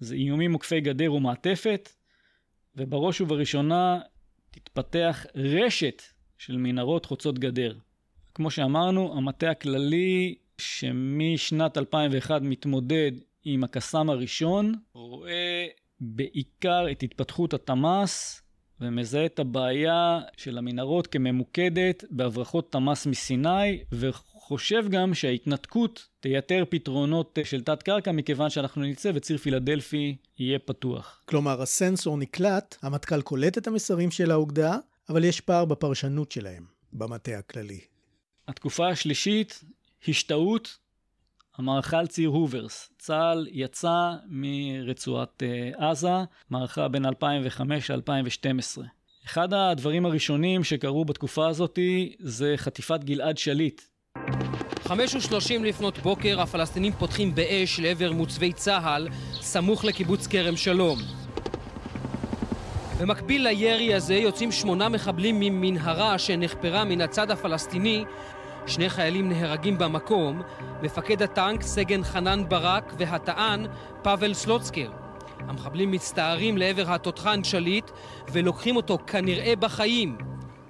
זה 0.01 0.15
איומים 0.15 0.53
עוקפי 0.53 0.81
גדר 0.81 1.13
ומעטפת, 1.13 1.89
ובראש 2.77 3.21
ובראשונה 3.21 4.01
תתפתח 4.51 5.27
רשת 5.35 6.03
של 6.39 6.57
מנהרות 6.57 7.07
חוצות 7.07 7.39
גדר. 7.39 7.75
כמו 8.35 8.51
שאמרנו, 8.51 9.17
המטה 9.17 9.51
הכללי 9.51 10.35
שמשנת 10.59 11.79
2001 11.79 12.43
מתמודד 12.43 13.13
עם 13.45 13.65
הקסאם 13.65 14.11
הראשון, 14.11 14.75
רואה 14.95 15.67
בעיקר 16.01 16.87
את 16.91 17.03
התפתחות 17.03 17.55
התמ"ס 17.55 18.43
ומזהה 18.81 19.27
את 19.27 19.39
הבעיה 19.39 20.21
של 20.37 20.59
המנהרות 20.59 21.07
כממוקדת 21.07 22.05
בהברחות 22.11 22.73
תמ"ס 22.73 23.07
מסיני, 23.07 23.85
וחושב 23.93 24.85
גם 24.91 25.15
שההתנתקות 25.15 26.09
תייתר 26.21 26.65
פתרונות 26.69 27.39
של 27.45 27.63
תת-קרקע, 27.63 28.13
מכיוון 28.13 28.51
שאנחנו 28.51 28.83
נצא 28.83 29.11
וציר 29.15 29.39
פילדלפי 29.39 30.17
יהיה 30.39 30.59
פתוח. 30.59 31.23
כלומר, 31.25 31.63
הסנסור 31.63 32.19
נקלט, 32.19 32.77
המטכ"ל 32.83 33.23
קולט 33.23 33.59
את 33.59 33.67
המסרים 33.67 34.11
של 34.11 34.31
האוגדה, 34.31 34.79
אבל 35.09 35.25
יש 35.25 35.41
פער 35.41 35.65
בפרשנות 35.65 36.33
שלהם, 36.33 36.65
במטה 36.93 37.39
הכללי. 37.39 37.81
התקופה 38.49 38.89
השלישית, 38.89 39.65
השתאות 40.09 40.79
המערכה 41.59 41.99
על 41.99 42.07
ציר 42.07 42.29
הוברס. 42.29 42.91
צה"ל 42.99 43.47
יצא 43.51 44.13
מרצועת 44.29 45.43
uh, 45.43 45.85
עזה, 45.85 46.15
מערכה 46.51 46.89
בין 46.89 47.07
2005 47.07 47.91
ל-2012. 47.91 48.83
אחד 49.27 49.55
הדברים 49.55 50.07
הראשונים 50.07 50.65
שקרו 50.65 51.05
בתקופה 51.05 51.49
הזאת 51.49 51.79
זה 52.19 52.55
חטיפת 52.57 53.05
גלעד 53.05 53.39
שליט. 53.39 53.83
חמש 54.85 55.15
ושלושים 55.15 55.65
לפנות 55.65 55.99
בוקר 55.99 56.41
הפלסטינים 56.41 56.93
פותחים 56.93 57.35
באש 57.35 57.81
לעבר 57.81 58.13
מוצבי 58.13 58.53
צה"ל 58.53 59.09
סמוך 59.41 59.85
לקיבוץ 59.85 60.27
כרם 60.27 60.57
שלום. 60.57 60.99
במקביל 63.01 63.49
לירי 63.49 63.95
הזה 63.95 64.15
יוצאים 64.15 64.53
שמונה 64.53 64.89
מחבלים 64.89 65.41
ממנהרה 65.41 66.19
שנחפרה 66.19 66.85
מן 66.85 67.01
הצד 67.01 67.31
הפלסטיני. 67.31 68.05
שני 68.67 68.89
חיילים 68.89 69.29
נהרגים 69.29 69.79
במקום, 69.79 70.43
מפקד 70.83 71.23
הטנק 71.23 71.63
סגן 71.63 72.05
חנן 72.05 72.49
ברק 72.49 72.95
והטען 72.99 73.67
פאבל 74.03 74.35
סלוצקר. 74.35 74.91
המחבלים 75.39 75.91
מצטערים 75.91 76.59
לעבר 76.59 76.93
התותחן 76.93 77.45
שליט 77.45 77.91
ולוקחים 78.33 78.77
אותו 78.77 78.99
כנראה 79.07 79.57
בחיים. 79.57 80.19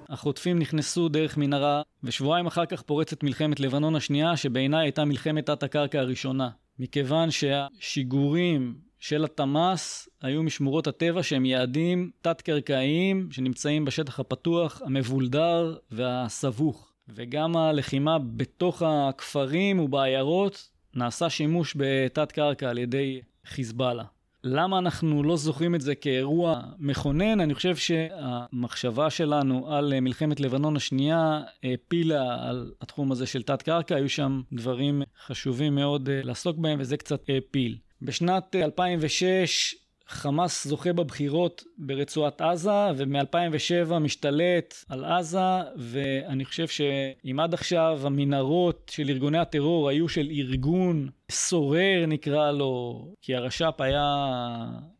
החוטפים 0.09 0.59
נכנסו 0.59 1.09
דרך 1.09 1.37
מנהרה, 1.37 1.83
ושבועיים 2.05 2.47
אחר 2.47 2.67
כך 2.67 2.83
פורצת 2.83 3.23
מלחמת 3.23 3.61
לבנון 3.61 3.97
השנייה, 3.97 4.37
שבעיניי 4.37 4.87
הייתה 4.87 5.05
מלחמת 5.05 5.47
תת-הקרקע 5.47 6.01
הראשונה. 6.01 6.49
מכיוון 6.79 7.31
שהשיגורים 7.31 8.75
של 8.99 9.25
התמ"ס 9.25 10.09
היו 10.23 10.43
משמורות 10.43 10.87
הטבע 10.87 11.23
שהם 11.23 11.45
יעדים 11.45 12.11
תת-קרקעיים 12.21 13.29
שנמצאים 13.31 13.85
בשטח 13.85 14.21
הפתוח, 14.21 14.83
המבולדר 14.85 15.77
והסבוך. 15.91 16.96
וגם 17.09 17.57
הלחימה 17.57 18.19
בתוך 18.19 18.83
הכפרים 18.87 19.81
ובעיירות 19.81 20.69
נעשה 20.95 21.31
שימוש 21.31 21.75
בתת-קרקע 21.77 22.71
על 22.71 22.79
ידי 22.79 23.21
חיזבאללה. 23.47 24.05
למה 24.45 24.79
אנחנו 24.79 25.23
לא 25.23 25.37
זוכרים 25.37 25.75
את 25.75 25.81
זה 25.81 25.95
כאירוע 25.95 26.61
מכונן? 26.79 27.41
אני 27.41 27.55
חושב 27.55 27.77
שהמחשבה 27.77 29.11
שלנו 29.11 29.73
על 29.73 30.01
מלחמת 30.01 30.41
לבנון 30.41 30.77
השנייה 30.77 31.41
העפילה 31.63 32.49
על 32.49 32.73
התחום 32.81 33.13
הזה 33.13 33.27
של 33.27 33.43
תת-קרקע, 33.43 33.95
היו 33.95 34.09
שם 34.09 34.43
דברים 34.53 35.03
חשובים 35.27 35.75
מאוד 35.75 36.09
אה, 36.09 36.21
לעסוק 36.25 36.57
בהם 36.59 36.81
וזה 36.81 36.97
קצת 36.97 37.29
העפיל. 37.29 37.77
בשנת 38.03 38.57
2006 38.57 39.75
חמאס 40.09 40.67
זוכה 40.67 40.93
בבחירות 40.93 41.65
ברצועת 41.79 42.41
עזה, 42.41 42.91
ומ-2007 42.97 43.99
משתלט 43.99 44.75
על 44.89 45.05
עזה, 45.05 45.61
ואני 45.77 46.45
חושב 46.45 46.67
שאם 46.69 47.41
עד 47.41 47.55
עכשיו 47.55 48.01
המנהרות 48.03 48.91
של 48.95 49.09
ארגוני 49.09 49.39
הטרור 49.39 49.89
היו 49.89 50.09
של 50.09 50.29
ארגון 50.31 51.09
סורר 51.31 52.05
נקרא 52.09 52.53
לו, 52.53 53.05
כי 53.23 53.35
הרש"פ 53.35 53.81
היה 53.81 54.05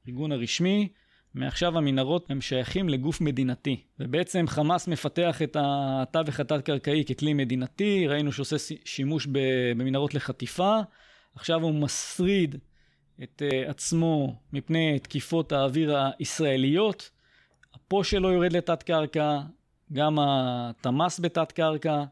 הארגון 0.07 0.33
הרשמי, 0.33 0.89
מעכשיו 1.35 1.79
המנהרות 1.79 2.31
הם 2.31 2.41
שייכים 2.41 2.89
לגוף 2.89 3.21
מדינתי. 3.21 3.81
ובעצם 4.01 4.45
חמאס 4.47 4.89
מפתח 4.89 5.43
את 5.43 5.57
התווך 5.61 6.41
התת-קרקעי 6.41 7.05
ככלי 7.05 7.35
מדינתי, 7.35 8.07
ראינו 8.09 8.33
שעושה 8.33 8.57
שימוש 8.85 9.29
במנהרות 9.33 10.15
לחטיפה, 10.15 10.79
עכשיו 11.35 11.63
הוא 11.63 11.75
מסריד 11.75 12.57
את 13.23 13.43
uh, 13.43 13.71
עצמו 13.71 14.35
מפני 14.53 14.99
תקיפות 14.99 15.53
האוויר 15.53 15.97
הישראליות. 16.19 17.11
הפו 17.75 18.05
שלו 18.05 18.33
יורד 18.33 18.53
לתת 18.53 18.83
קרקע, 18.83 19.41
גם 19.93 20.19
התמ"ס 20.21 21.21
בתת 21.21 21.53
קרקע, 21.53 22.05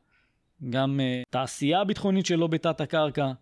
גם 0.71 1.01
uh, 1.01 1.27
תעשייה 1.31 1.81
הביטחונית 1.81 2.27
שלו 2.27 2.49
בתת 2.49 2.81
הקרקע. 2.81 3.33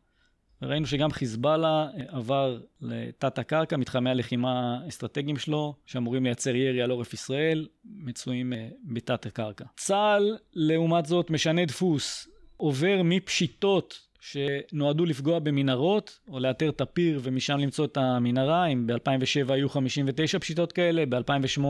ראינו 0.62 0.86
שגם 0.86 1.10
חיזבאללה 1.10 1.88
uh, 1.94 2.16
עבר 2.16 2.60
לתת 2.80 3.38
הקרקע, 3.38 3.76
מתחמי 3.76 4.10
הלחימה 4.10 4.78
האסטרטגיים 4.84 5.36
שלו, 5.36 5.74
שאמורים 5.86 6.24
לייצר 6.24 6.56
ירי 6.56 6.82
על 6.82 6.90
עורף 6.90 7.14
ישראל, 7.14 7.68
מצויים 7.84 8.52
בתת 8.84 9.26
הקרקע. 9.26 9.64
צה"ל, 9.76 10.36
לעומת 10.52 11.06
זאת, 11.06 11.30
משנה 11.30 11.64
דפוס, 11.64 12.28
עובר 12.56 13.00
מפשיטות 13.04 14.11
שנועדו 14.22 15.04
לפגוע 15.04 15.38
במנהרות, 15.38 16.18
או 16.28 16.40
לאתר 16.40 16.68
את 16.68 16.80
הפיר 16.80 17.20
ומשם 17.22 17.58
למצוא 17.58 17.84
את 17.84 17.96
המנהרה, 17.96 18.66
אם 18.66 18.86
ב-2007 18.86 19.52
היו 19.52 19.68
59 19.68 20.38
פשיטות 20.38 20.72
כאלה, 20.72 21.06
ב-2008 21.06 21.64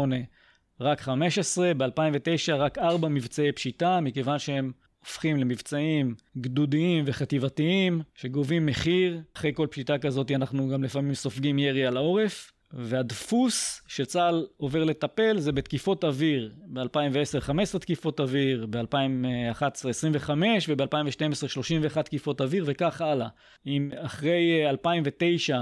רק 0.80 1.00
15, 1.00 1.74
ב-2009 1.74 2.52
רק 2.54 2.78
4 2.78 3.08
מבצעי 3.08 3.52
פשיטה, 3.52 4.00
מכיוון 4.00 4.38
שהם 4.38 4.72
הופכים 5.00 5.36
למבצעים 5.36 6.14
גדודיים 6.38 7.04
וחטיבתיים, 7.06 8.02
שגובים 8.14 8.66
מחיר. 8.66 9.20
אחרי 9.36 9.52
כל 9.54 9.66
פשיטה 9.70 9.98
כזאת 9.98 10.30
אנחנו 10.30 10.68
גם 10.68 10.84
לפעמים 10.84 11.14
סופגים 11.14 11.58
ירי 11.58 11.86
על 11.86 11.96
העורף. 11.96 12.52
והדפוס 12.72 13.82
שצה"ל 13.86 14.46
עובר 14.56 14.84
לטפל 14.84 15.38
זה 15.38 15.52
בתקיפות 15.52 16.04
אוויר. 16.04 16.54
ב-2010 16.66 17.40
15 17.40 17.80
תקיפות 17.80 18.20
אוויר, 18.20 18.66
ב-2011 18.70 19.88
25 19.88 20.68
וב-2012 20.68 21.48
31 21.48 22.04
תקיפות 22.04 22.40
אוויר 22.40 22.64
וכך 22.66 23.00
הלאה. 23.00 23.28
אם 23.66 23.90
אחרי 23.96 24.68
2009 24.70 25.58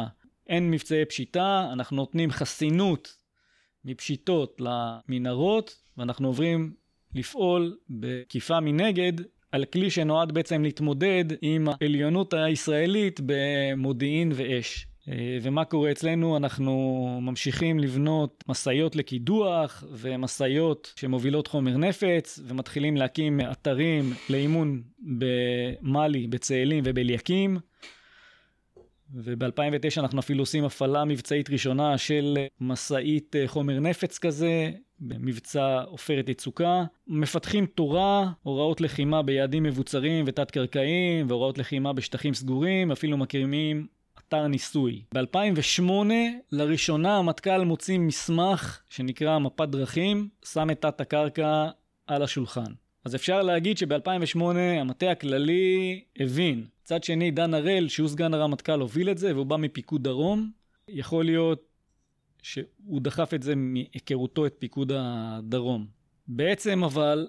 אין 0.47 0.71
מבצעי 0.71 1.05
פשיטה, 1.05 1.69
אנחנו 1.73 1.97
נותנים 1.97 2.31
חסינות 2.31 3.17
מפשיטות 3.85 4.61
למנהרות 4.61 5.77
ואנחנו 5.97 6.29
עוברים 6.29 6.73
לפעול 7.15 7.77
בתקיפה 7.91 8.61
מנגד 8.61 9.13
על 9.53 9.65
כלי 9.65 9.91
שנועד 9.91 10.33
בעצם 10.33 10.63
להתמודד 10.63 11.25
עם 11.43 11.69
העליונות 11.69 12.35
הישראלית 12.35 13.21
במודיעין 13.27 14.33
ואש. 14.35 14.87
ומה 15.43 15.65
קורה 15.65 15.91
אצלנו? 15.91 16.37
אנחנו 16.37 17.19
ממשיכים 17.23 17.79
לבנות 17.79 18.45
משאיות 18.49 18.97
לקידוח 18.97 19.85
ומשאיות 19.93 20.93
שמובילות 20.97 21.47
חומר 21.47 21.77
נפץ 21.77 22.41
ומתחילים 22.47 22.97
להקים 22.97 23.41
אתרים 23.41 24.13
לאימון 24.31 24.83
במאלי, 24.99 26.27
בצאלים 26.27 26.83
ובאליקים. 26.87 27.59
וב-2009 29.15 30.01
אנחנו 30.01 30.21
אפילו 30.21 30.43
עושים 30.43 30.65
הפעלה 30.65 31.05
מבצעית 31.05 31.51
ראשונה 31.51 31.99
של 31.99 32.39
משאית 32.61 33.37
אה, 33.37 33.49
חומר 33.49 33.81
נפץ 33.81 34.19
כזה, 34.19 34.71
במבצע 35.01 35.83
עופרת 35.83 36.29
יצוקה. 36.29 36.85
מפתחים 37.07 37.67
תורה, 37.67 38.31
הוראות 38.43 38.81
לחימה 38.81 39.23
ביעדים 39.23 39.63
מבוצרים 39.63 40.25
ותת-קרקעיים, 40.29 41.27
והוראות 41.29 41.59
לחימה 41.59 41.93
בשטחים 41.93 42.35
סגורים, 42.35 42.93
אפילו 42.93 43.17
מקימים 43.17 43.87
אתר 44.31 44.47
ניסוי. 44.47 45.03
ב-2008 45.15 45.83
לראשונה 46.53 47.17
המטכ"ל 47.17 47.65
מוציא 47.65 47.99
מסמך 47.99 48.81
שנקרא 48.89 49.39
מפת 49.39 49.69
דרכים, 49.69 50.29
שם 50.45 50.71
את 50.71 50.81
תת 50.81 51.01
הקרקע 51.01 51.69
על 52.07 52.23
השולחן. 52.23 52.73
אז 53.05 53.15
אפשר 53.15 53.43
להגיד 53.43 53.79
שב-2008 53.79 54.41
המטה 54.81 55.11
הכללי 55.11 56.05
הבין. 56.21 56.67
מצד 56.83 57.05
שני, 57.05 57.31
דן 57.31 57.55
הראל, 57.55 57.89
שהוא 57.89 58.09
סגן 58.09 58.35
הרמטכ"ל, 58.35 58.81
הוביל 58.81 59.11
את 59.11 59.19
זה, 59.19 59.35
והוא 59.35 59.47
בא 59.47 59.57
מפיקוד 59.57 60.03
דרום. 60.03 60.51
יכול 60.89 61.25
להיות 61.25 61.63
שהוא 62.43 63.01
דחף 63.01 63.35
את 63.35 63.43
זה 63.43 63.55
מהיכרותו 63.57 64.47
את 64.47 64.55
פיקוד 64.59 64.93
הדרום. 64.95 65.87
בעצם 66.29 66.85
אבל 66.85 67.29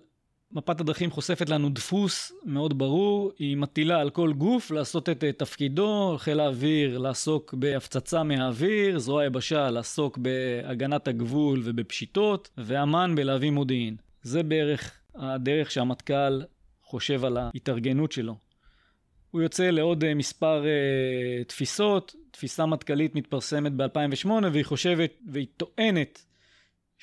מפת 0.53 0.79
הדרכים 0.79 1.11
חושפת 1.11 1.49
לנו 1.49 1.69
דפוס 1.69 2.31
מאוד 2.45 2.77
ברור, 2.77 3.31
היא 3.39 3.57
מטילה 3.57 3.99
על 4.01 4.09
כל 4.09 4.33
גוף 4.33 4.71
לעשות 4.71 5.09
את 5.09 5.23
תפקידו, 5.37 6.15
חיל 6.17 6.39
האוויר 6.39 6.97
לעסוק 6.97 7.53
בהפצצה 7.53 8.23
מהאוויר, 8.23 8.99
זרוע 8.99 9.21
היבשה 9.21 9.69
לעסוק 9.69 10.17
בהגנת 10.17 11.07
הגבול 11.07 11.61
ובפשיטות, 11.63 12.49
ואמ"ן 12.57 13.15
בלהביא 13.15 13.51
מודיעין. 13.51 13.95
זה 14.23 14.43
בערך 14.43 14.99
הדרך 15.15 15.71
שהמטכ"ל 15.71 16.41
חושב 16.83 17.25
על 17.25 17.37
ההתארגנות 17.37 18.11
שלו. 18.11 18.35
הוא 19.31 19.41
יוצא 19.41 19.69
לעוד 19.69 20.03
אה, 20.03 20.13
מספר 20.13 20.63
uh, 20.63 21.47
תפיסות, 21.47 22.15
תפיסה 22.31 22.65
מטכ"לית 22.65 23.15
מתפרסמת 23.15 23.71
ב-2008 23.71 24.29
והיא 24.51 24.65
חושבת 24.65 25.11
והיא 25.27 25.47
טוענת 25.57 26.25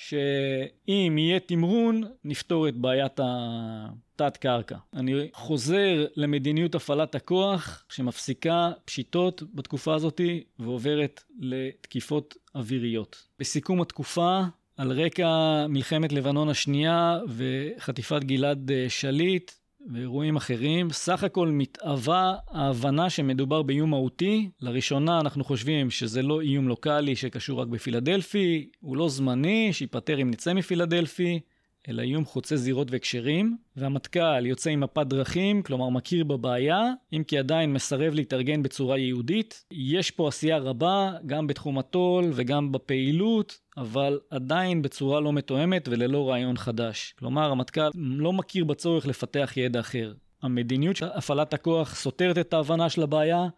שאם 0.00 1.18
יהיה 1.18 1.40
תמרון, 1.40 2.02
נפתור 2.24 2.68
את 2.68 2.76
בעיית 2.76 3.20
התת-קרקע. 3.22 4.76
אני 4.94 5.28
חוזר 5.32 6.06
למדיניות 6.16 6.74
הפעלת 6.74 7.14
הכוח 7.14 7.84
שמפסיקה 7.88 8.70
פשיטות 8.84 9.42
בתקופה 9.54 9.94
הזאת 9.94 10.20
ועוברת 10.58 11.22
לתקיפות 11.38 12.37
אוויריות. 12.54 13.26
בסיכום 13.38 13.80
התקופה, 13.80 14.40
על 14.76 14.92
רקע 14.92 15.66
מלחמת 15.68 16.12
לבנון 16.12 16.48
השנייה 16.48 17.18
וחטיפת 17.28 18.24
גלעד 18.24 18.70
אה, 18.70 18.87
שליט, 18.88 19.52
ואירועים 19.92 20.37
אחרים. 20.37 20.90
סך 20.90 21.24
הכל 21.24 21.48
מתאווה 21.48 22.37
ההבנה 22.48 23.11
שמדובר 23.11 23.62
באיום 23.62 23.90
מהותי. 23.90 24.51
לראשונה 24.61 25.20
אנחנו 25.20 25.44
חושבים 25.44 25.90
שזה 25.90 26.22
לא 26.22 26.40
איום 26.40 26.68
לוקאלי 26.68 27.16
שקשור 27.16 27.61
רק 27.61 27.68
בפילדלפי, 27.68 28.68
הוא 28.81 28.96
לא 28.96 29.09
זמני, 29.09 29.72
שייפטר 29.72 30.22
אם 30.22 30.31
נצא 30.31 30.55
מפילדלפי. 30.55 31.40
אלא 31.88 32.03
איום 32.03 32.24
חוצה 32.24 32.57
זירות 32.57 32.90
והקשרים, 32.90 33.57
והמטכ"ל 33.77 34.46
יוצא 34.46 34.70
עם 34.70 34.81
מפת 34.81 35.07
דרכים, 35.07 35.62
כלומר 35.62 35.88
מכיר 35.88 36.24
בבעיה, 36.24 36.83
אם 37.12 37.22
כי 37.27 37.38
עדיין 37.38 37.72
מסרב 37.72 38.14
להתארגן 38.14 38.62
בצורה 38.62 38.98
יהודית. 38.98 39.64
יש 39.70 40.11
פה 40.11 40.29
עשייה 40.29 40.59
רבה, 40.59 41.12
גם 41.27 41.46
בתחום 41.46 41.79
הטול 41.79 42.31
וגם 42.35 42.72
בפעילות, 42.72 43.59
אבל 43.77 44.20
עדיין 44.31 44.83
בצורה 44.83 45.20
לא 45.20 45.33
מתואמת 45.33 45.88
וללא 45.88 46.31
רעיון 46.31 46.57
חדש. 46.57 47.14
כלומר, 47.18 47.51
המטכ"ל 47.51 47.90
לא 47.94 48.33
מכיר 48.33 48.64
בצורך 48.64 49.07
לפתח 49.07 49.53
ידע 49.57 49.81
אחר. 49.81 50.14
המדיניות 50.42 50.96
של 50.96 51.07
הפעלת 51.14 51.55
הכוח 51.55 51.94
סותרת 51.94 52.38
את 52.38 52.55
ההבנה 52.55 52.90
של 52.90 53.03
הבעיה, 53.03 53.48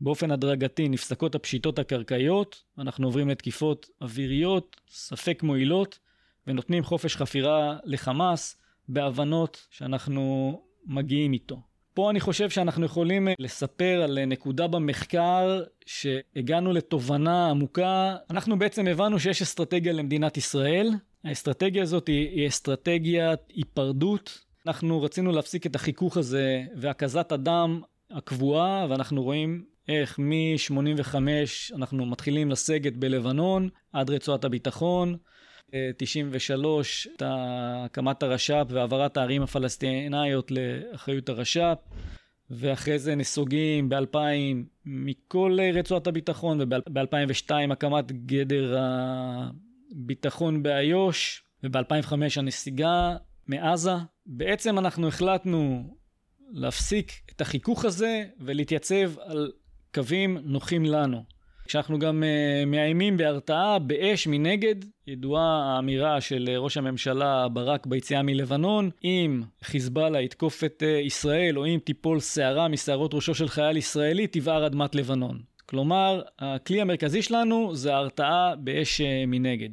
באופן 0.00 0.30
הדרגתי 0.30 0.88
נפסקות 0.88 1.34
הפשיטות 1.34 1.78
הקרקעיות, 1.78 2.62
אנחנו 2.78 3.06
עוברים 3.06 3.28
לתקיפות 3.28 3.86
אוויריות, 4.00 4.76
ספק 4.90 5.42
מועילות, 5.42 5.98
ונותנים 6.46 6.84
חופש 6.84 7.16
חפירה 7.16 7.76
לחמאס 7.84 8.56
בהבנות 8.88 9.66
שאנחנו 9.70 10.52
מגיעים 10.86 11.32
איתו. 11.32 11.60
פה 11.94 12.10
אני 12.10 12.20
חושב 12.20 12.50
שאנחנו 12.50 12.86
יכולים 12.86 13.28
לספר 13.38 14.02
על 14.02 14.24
נקודה 14.24 14.66
במחקר 14.66 15.62
שהגענו 15.86 16.72
לתובנה 16.72 17.50
עמוקה. 17.50 18.16
אנחנו 18.30 18.58
בעצם 18.58 18.86
הבנו 18.86 19.18
שיש 19.18 19.42
אסטרטגיה 19.42 19.92
למדינת 19.92 20.36
ישראל. 20.36 20.90
האסטרטגיה 21.24 21.82
הזאת 21.82 22.06
היא, 22.06 22.28
היא 22.28 22.48
אסטרטגיית 22.48 23.40
היפרדות. 23.48 24.38
אנחנו 24.66 25.02
רצינו 25.02 25.32
להפסיק 25.32 25.66
את 25.66 25.74
החיכוך 25.74 26.16
הזה 26.16 26.64
והקזת 26.76 27.32
הדם 27.32 27.80
הקבועה, 28.10 28.86
ואנחנו 28.90 29.22
רואים 29.22 29.64
איך 29.88 30.18
מ-85 30.18 31.14
אנחנו 31.76 32.06
מתחילים 32.06 32.50
לסגת 32.50 32.96
בלבנון 32.96 33.68
עד 33.92 34.10
רצועת 34.10 34.44
הביטחון. 34.44 35.16
93, 35.96 37.08
את 37.16 37.22
הקמת 37.26 38.22
הרש"פ 38.22 38.66
והעברת 38.68 39.16
הערים 39.16 39.42
הפלסטיניות 39.42 40.50
לאחריות 40.50 41.28
הרש"פ, 41.28 41.78
ואחרי 42.50 42.98
זה 42.98 43.14
נסוגים 43.14 43.88
ב-2000 43.88 44.16
מכל 44.84 45.58
רצועת 45.74 46.06
הביטחון, 46.06 46.60
וב-2002 46.60 47.50
הקמת 47.72 48.12
גדר 48.12 48.76
הביטחון 49.90 50.62
באיו"ש, 50.62 51.42
וב-2005 51.64 52.12
הנסיגה 52.36 53.16
מעזה. 53.46 53.94
בעצם 54.26 54.78
אנחנו 54.78 55.08
החלטנו 55.08 55.94
להפסיק 56.50 57.12
את 57.30 57.40
החיכוך 57.40 57.84
הזה 57.84 58.24
ולהתייצב 58.40 59.18
על 59.18 59.52
קווים 59.94 60.38
נוחים 60.42 60.84
לנו. 60.84 61.24
כשאנחנו 61.64 61.98
גם 61.98 62.22
uh, 62.22 62.66
מאיימים 62.66 63.16
בהרתעה, 63.16 63.78
באש 63.78 64.26
מנגד, 64.26 64.74
ידועה 65.06 65.74
האמירה 65.74 66.20
של 66.20 66.48
uh, 66.48 66.58
ראש 66.58 66.76
הממשלה 66.76 67.48
ברק 67.48 67.86
ביציאה 67.86 68.22
מלבנון, 68.22 68.90
אם 69.04 69.42
חיזבאללה 69.62 70.20
יתקוף 70.20 70.64
את 70.64 70.82
uh, 70.82 71.06
ישראל, 71.06 71.58
או 71.58 71.66
אם 71.66 71.78
תיפול 71.84 72.20
שערה 72.20 72.68
משערות 72.68 73.14
ראשו 73.14 73.34
של 73.34 73.48
חייל 73.48 73.76
ישראלי, 73.76 74.26
תבער 74.26 74.66
אדמת 74.66 74.94
לבנון. 74.94 75.40
כלומר, 75.66 76.22
הכלי 76.38 76.80
המרכזי 76.80 77.22
שלנו 77.22 77.74
זה 77.74 77.94
ההרתעה 77.94 78.56
באש 78.56 79.00
uh, 79.00 79.04
מנגד. 79.26 79.70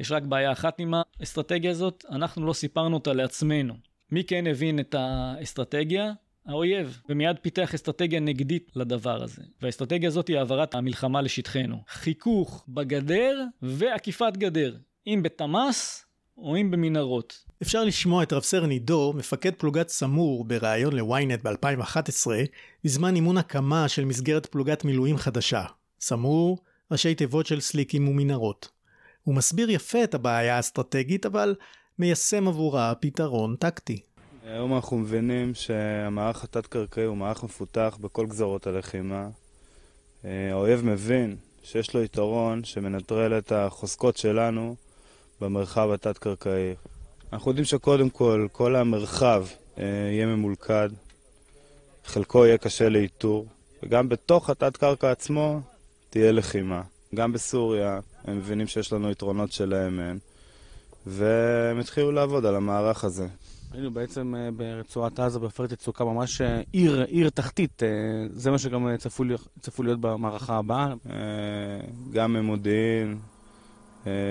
יש 0.00 0.12
רק 0.12 0.22
בעיה 0.22 0.52
אחת 0.52 0.80
עם 0.80 0.94
האסטרטגיה 1.20 1.70
הזאת, 1.70 2.04
אנחנו 2.10 2.46
לא 2.46 2.52
סיפרנו 2.52 2.96
אותה 2.96 3.12
לעצמנו. 3.12 3.74
מי 4.12 4.24
כן 4.24 4.46
הבין 4.46 4.80
את 4.80 4.94
האסטרטגיה? 4.98 6.12
האויב, 6.46 7.00
ומיד 7.08 7.36
פיתח 7.42 7.74
אסטרטגיה 7.74 8.20
נגדית 8.20 8.70
לדבר 8.76 9.22
הזה. 9.22 9.42
והאסטרטגיה 9.62 10.08
הזאת 10.08 10.28
היא 10.28 10.38
העברת 10.38 10.74
המלחמה 10.74 11.22
לשטחנו. 11.22 11.76
חיכוך 11.88 12.64
בגדר 12.68 13.44
ועקיפת 13.62 14.32
גדר, 14.36 14.76
אם 15.06 15.20
בתמ"ס 15.22 16.04
או 16.38 16.56
אם 16.56 16.70
במנהרות. 16.70 17.44
אפשר 17.62 17.84
לשמוע 17.84 18.22
את 18.22 18.32
רב 18.32 18.42
סרן 18.42 18.70
עידו, 18.70 19.12
מפקד 19.16 19.54
פלוגת 19.54 19.88
סמור, 19.88 20.44
בריאיון 20.44 20.96
ל-ynet 20.96 21.42
ב-2011, 21.42 22.30
בזמן 22.84 23.14
אימון 23.14 23.38
הקמה 23.38 23.88
של 23.88 24.04
מסגרת 24.04 24.46
פלוגת 24.46 24.84
מילואים 24.84 25.16
חדשה. 25.16 25.64
סמור, 26.00 26.58
ראשי 26.90 27.14
תיבות 27.14 27.46
של 27.46 27.60
סליקים 27.60 28.08
ומנהרות. 28.08 28.68
הוא 29.24 29.34
מסביר 29.34 29.70
יפה 29.70 30.04
את 30.04 30.14
הבעיה 30.14 30.56
האסטרטגית, 30.56 31.26
אבל 31.26 31.54
מיישם 31.98 32.48
עבורה 32.48 32.94
פתרון 32.94 33.56
טקטי. 33.56 34.00
היום 34.52 34.74
אנחנו 34.74 34.98
מבינים 34.98 35.54
שהמערך 35.54 36.44
התת-קרקעי 36.44 37.04
הוא 37.04 37.16
מערך 37.16 37.44
מפותח 37.44 37.98
בכל 38.00 38.26
גזרות 38.26 38.66
הלחימה. 38.66 39.28
אה, 40.24 40.50
האויב 40.50 40.84
מבין 40.84 41.36
שיש 41.62 41.94
לו 41.94 42.02
יתרון 42.02 42.64
שמנטרל 42.64 43.38
את 43.38 43.52
החוזקות 43.52 44.16
שלנו 44.16 44.76
במרחב 45.40 45.90
התת-קרקעי. 45.90 46.74
אנחנו 47.32 47.50
יודעים 47.50 47.64
שקודם 47.64 48.10
כל, 48.10 48.46
כל 48.52 48.76
המרחב 48.76 49.46
אה, 49.78 49.84
יהיה 50.12 50.26
ממולכד, 50.26 50.88
חלקו 52.04 52.46
יהיה 52.46 52.58
קשה 52.58 52.88
לאיתור, 52.88 53.46
וגם 53.82 54.08
בתוך 54.08 54.50
התת-קרקע 54.50 55.10
עצמו 55.10 55.60
תהיה 56.10 56.32
לחימה. 56.32 56.82
גם 57.14 57.32
בסוריה 57.32 58.00
הם 58.24 58.36
מבינים 58.36 58.66
שיש 58.66 58.92
לנו 58.92 59.10
יתרונות 59.10 59.52
שלהם 59.52 60.18
והם 61.06 61.80
התחילו 61.80 62.12
לעבוד 62.12 62.46
על 62.46 62.56
המערך 62.56 63.04
הזה. 63.04 63.26
היינו 63.72 63.90
בעצם 63.90 64.34
אה, 64.34 64.50
ברצועת 64.50 65.20
עזה, 65.20 65.38
בעופרת 65.38 65.72
יצוקה, 65.72 66.04
ממש 66.04 66.40
אה, 66.40 66.60
עיר, 66.72 67.02
עיר 67.02 67.30
תחתית. 67.30 67.82
אה, 67.82 67.88
זה 68.30 68.50
מה 68.50 68.58
שגם 68.58 68.96
צפו 69.60 69.82
להיות 69.82 70.00
במערכה 70.00 70.56
הבאה. 70.56 70.94
גם 72.12 72.32
ממודיעין, 72.32 73.18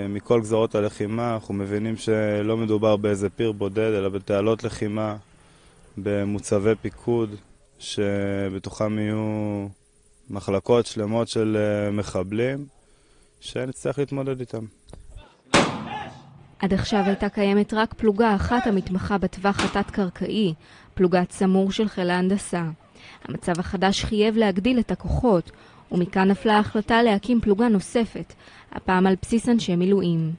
מכל 0.09 0.41
גזרות 0.41 0.75
הלחימה, 0.75 1.33
אנחנו 1.33 1.53
מבינים 1.53 1.97
שלא 1.97 2.57
מדובר 2.57 2.97
באיזה 2.97 3.29
פיר 3.29 3.51
בודד, 3.51 3.93
אלא 3.97 4.09
בתעלות 4.09 4.63
לחימה, 4.63 5.15
במוצבי 5.97 6.75
פיקוד, 6.81 7.29
שבתוכם 7.79 8.99
יהיו 8.99 9.67
מחלקות 10.29 10.85
שלמות 10.85 11.27
של 11.27 11.57
מחבלים, 11.91 12.65
שנצטרך 13.39 13.99
להתמודד 13.99 14.39
איתם. 14.39 14.65
עד 16.59 16.73
עכשיו 16.73 17.03
הייתה 17.05 17.29
קיימת 17.29 17.73
רק 17.73 17.93
פלוגה 17.93 18.35
אחת 18.35 18.67
המתמחה 18.67 19.17
בטווח 19.17 19.59
התת-קרקעי, 19.59 20.53
פלוגת 20.93 21.31
סמור 21.31 21.71
של 21.71 21.87
חיל 21.87 22.09
ההנדסה. 22.09 22.63
המצב 23.25 23.59
החדש 23.59 24.03
חייב 24.03 24.37
להגדיל 24.37 24.79
את 24.79 24.91
הכוחות, 24.91 25.51
ומכאן 25.91 26.27
נפלה 26.27 26.57
ההחלטה 26.57 27.03
להקים 27.03 27.41
פלוגה 27.41 27.67
נוספת, 27.67 28.33
הפעם 28.71 29.07
על 29.07 29.15
בסיס 29.21 29.49
אנשי 29.49 29.75
מילואים. 29.75 30.31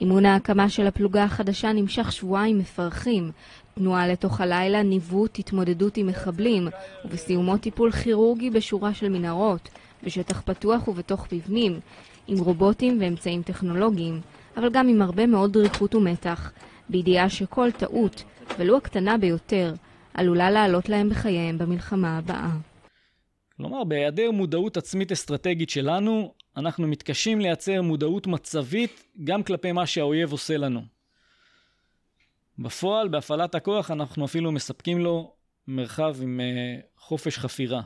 אימון 0.00 0.26
ההקמה 0.26 0.68
של 0.68 0.86
הפלוגה 0.86 1.24
החדשה 1.24 1.72
נמשך 1.72 2.12
שבועיים 2.12 2.58
מפרכים, 2.58 3.30
תנועה 3.74 4.08
לתוך 4.08 4.40
הלילה, 4.40 4.82
ניווט, 4.82 5.38
התמודדות 5.38 5.96
עם 5.96 6.06
מחבלים, 6.06 6.68
ובסיומו 7.04 7.56
טיפול 7.56 7.92
כירורגי 7.92 8.50
בשורה 8.50 8.94
של 8.94 9.08
מנהרות, 9.08 9.68
בשטח 10.04 10.40
פתוח 10.40 10.88
ובתוך 10.88 11.26
מבנים, 11.32 11.80
עם 12.26 12.38
רובוטים 12.38 12.98
ואמצעים 13.00 13.42
טכנולוגיים. 13.42 14.20
אבל 14.56 14.70
גם 14.72 14.88
עם 14.88 15.02
הרבה 15.02 15.26
מאוד 15.26 15.52
דריכות 15.52 15.94
ומתח, 15.94 16.52
בידיעה 16.88 17.30
שכל 17.30 17.70
טעות, 17.70 18.24
ולו 18.58 18.76
הקטנה 18.76 19.18
ביותר, 19.18 19.74
עלולה 20.14 20.50
לעלות 20.50 20.88
להם 20.88 21.08
בחייהם 21.08 21.58
במלחמה 21.58 22.18
הבאה. 22.18 22.50
כלומר, 23.56 23.84
בהיעדר 23.84 24.30
מודעות 24.30 24.76
עצמית 24.76 25.12
אסטרטגית 25.12 25.70
שלנו, 25.70 26.34
אנחנו 26.56 26.88
מתקשים 26.88 27.40
לייצר 27.40 27.82
מודעות 27.82 28.26
מצבית 28.26 29.04
גם 29.24 29.42
כלפי 29.42 29.72
מה 29.72 29.86
שהאויב 29.86 30.32
עושה 30.32 30.56
לנו. 30.56 30.80
בפועל, 32.58 33.08
בהפעלת 33.08 33.54
הכוח, 33.54 33.90
אנחנו 33.90 34.24
אפילו 34.24 34.52
מספקים 34.52 34.98
לו 34.98 35.32
מרחב 35.68 36.16
עם 36.22 36.40
uh, 36.40 36.82
חופש 36.98 37.38
חפירה. 37.38 37.80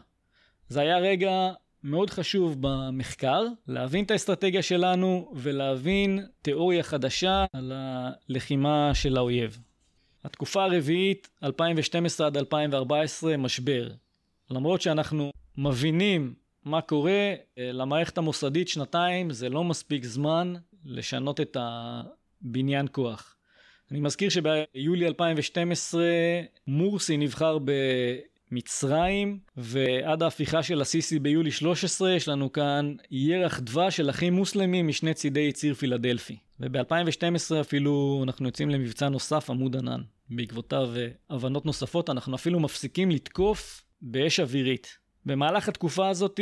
זה 0.69 0.81
היה 0.81 0.99
רגע 0.99 1.53
מאוד 1.85 2.11
חשוב 2.11 2.57
במחקר, 2.61 3.47
להבין 3.69 4.05
את 4.05 4.11
האסטרטגיה 4.11 4.63
שלנו 4.63 5.33
ולהבין 5.35 6.27
תיאוריה 6.43 6.83
חדשה 6.83 7.45
על 7.53 7.73
הלחימה 7.75 8.91
של 8.95 9.17
האויב. 9.17 9.59
התקופה 10.25 10.65
הרביעית, 10.65 11.29
2012 11.43 12.27
עד 12.27 12.37
2014, 12.37 13.37
משבר. 13.37 13.89
למרות 14.51 14.83
שאנחנו 14.83 15.31
מבינים 15.59 16.35
מה 16.65 16.81
קורה, 16.81 17.35
למערכת 17.57 18.19
המוסדית 18.19 18.69
שנתיים 18.69 19.31
זה 19.31 19.49
לא 19.49 19.65
מספיק 19.65 20.05
זמן 20.05 20.55
לשנות 20.85 21.41
את 21.41 21.57
הבניין 21.61 22.87
כוח. 22.93 23.37
אני 23.91 24.01
מזכיר 24.01 24.29
שביולי 24.29 25.07
2012 25.07 26.03
מורסי 26.67 27.17
נבחר 27.17 27.59
ב... 27.65 27.71
מצרים, 28.55 29.39
ועד 29.57 30.23
ההפיכה 30.23 30.63
של 30.63 30.81
הסיסי 30.81 31.19
ביולי 31.19 31.51
13 31.51 32.13
יש 32.13 32.29
לנו 32.29 32.53
כאן 32.53 32.95
ירח 33.11 33.61
דבש 33.61 33.97
של 33.97 34.11
אחים 34.11 34.33
מוסלמים 34.33 34.89
משני 34.89 35.15
צידי 35.15 35.53
ציר 35.53 35.75
פילדלפי. 35.75 36.37
וב-2012 36.61 37.61
אפילו 37.61 38.21
אנחנו 38.23 38.47
יוצאים 38.47 38.71
למבצע 38.71 39.09
נוסף, 39.09 39.51
עמוד 39.51 39.77
ענן. 39.77 40.01
בעקבותיו 40.31 40.89
הבנות 41.31 41.67
נוספות, 41.67 42.11
אנחנו 42.11 42.37
אפילו 42.37 42.61
מפסיקים 42.61 43.11
לתקוף 43.11 43.85
באש 44.03 44.41
אווירית. 44.41 44.99
במהלך 45.27 45.69
התקופה 45.69 46.09
הזאת 46.09 46.41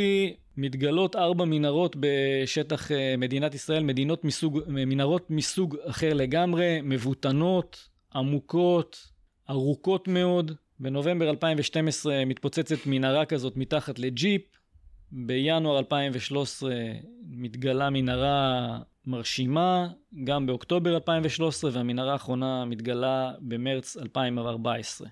מתגלות 0.57 1.15
ארבע 1.15 1.45
מנהרות 1.45 1.95
בשטח 1.99 2.91
אה, 2.91 3.15
מדינת 3.17 3.55
ישראל, 3.55 3.83
מדינות 3.83 4.25
מסוג, 4.25 4.59
מנהרות 4.67 5.29
מסוג 5.29 5.77
אחר 5.85 6.13
לגמרי, 6.13 6.79
מבוטנות, 6.83 7.89
עמוקות, 8.15 9.07
ארוכות 9.49 10.07
מאוד, 10.07 10.51
בנובמבר 10.83 11.29
2012 11.29 12.25
מתפוצצת 12.25 12.85
מנהרה 12.85 13.25
כזאת 13.25 13.57
מתחת 13.57 13.99
לג'יפ. 13.99 14.41
בינואר 15.11 15.79
2013 15.79 16.75
מתגלה 17.29 17.89
מנהרה 17.89 18.79
מרשימה, 19.05 19.87
גם 20.23 20.45
באוקטובר 20.45 20.95
2013, 20.95 21.71
והמנהרה 21.73 22.13
האחרונה 22.13 22.65
מתגלה 22.65 23.31
במרץ 23.39 23.97
2014. 23.97 25.07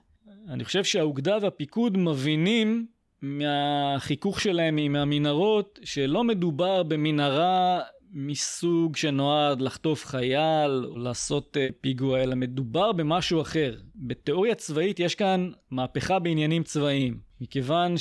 אני 0.49 0.63
חושב 0.63 0.83
שהאוגדה 0.83 1.37
והפיקוד 1.41 1.97
מבינים 1.97 2.85
מהחיכוך 3.21 4.41
שלהם 4.41 4.77
עם 4.77 4.95
המנהרות, 4.95 5.79
שלא 5.83 6.23
מדובר 6.23 6.83
במנהרה 6.83 7.79
מסוג 8.13 8.95
שנועד 8.95 9.61
לחטוף 9.61 10.05
חייל 10.05 10.85
או 10.85 10.97
לעשות 10.97 11.57
uh, 11.57 11.73
פיגוע, 11.81 12.23
אלא 12.23 12.35
מדובר 12.35 12.91
במשהו 12.91 13.41
אחר. 13.41 13.75
בתיאוריה 13.95 14.55
צבאית 14.55 14.99
יש 14.99 15.15
כאן 15.15 15.51
מהפכה 15.71 16.19
בעניינים 16.19 16.63
צבאיים. 16.63 17.19
מכיוון 17.41 17.95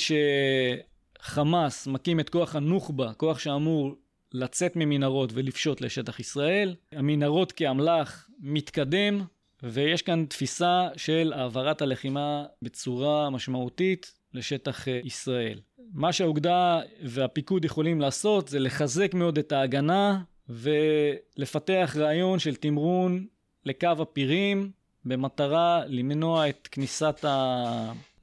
שחמאס 1.21 1.87
מקים 1.87 2.19
את 2.19 2.29
כוח 2.29 2.55
הנוח'בה, 2.55 3.13
כוח 3.13 3.39
שאמור 3.39 3.95
לצאת 4.33 4.75
ממנהרות 4.75 5.29
ולפשוט 5.33 5.81
לשטח 5.81 6.19
ישראל, 6.19 6.75
המנהרות 6.91 7.51
כאמל"ח 7.51 8.29
מתקדם, 8.39 9.21
ויש 9.63 10.01
כאן 10.01 10.25
תפיסה 10.25 10.87
של 10.97 11.33
העברת 11.35 11.81
הלחימה 11.81 12.43
בצורה 12.61 13.29
משמעותית 13.29 14.13
לשטח 14.33 14.87
אה, 14.87 14.99
ישראל. 15.03 15.59
מה 15.93 16.13
שהאוגדה 16.13 16.81
והפיקוד 17.03 17.65
יכולים 17.65 18.01
לעשות 18.01 18.47
זה 18.47 18.59
לחזק 18.59 19.13
מאוד 19.13 19.37
את 19.37 19.51
ההגנה 19.51 20.21
ולפתח 20.49 21.95
רעיון 21.99 22.39
של 22.39 22.55
תמרון 22.55 23.25
לקו 23.65 23.87
הפירים 23.99 24.71
במטרה 25.05 25.81
למנוע 25.87 26.49
את 26.49 26.67
כניסת 26.71 27.25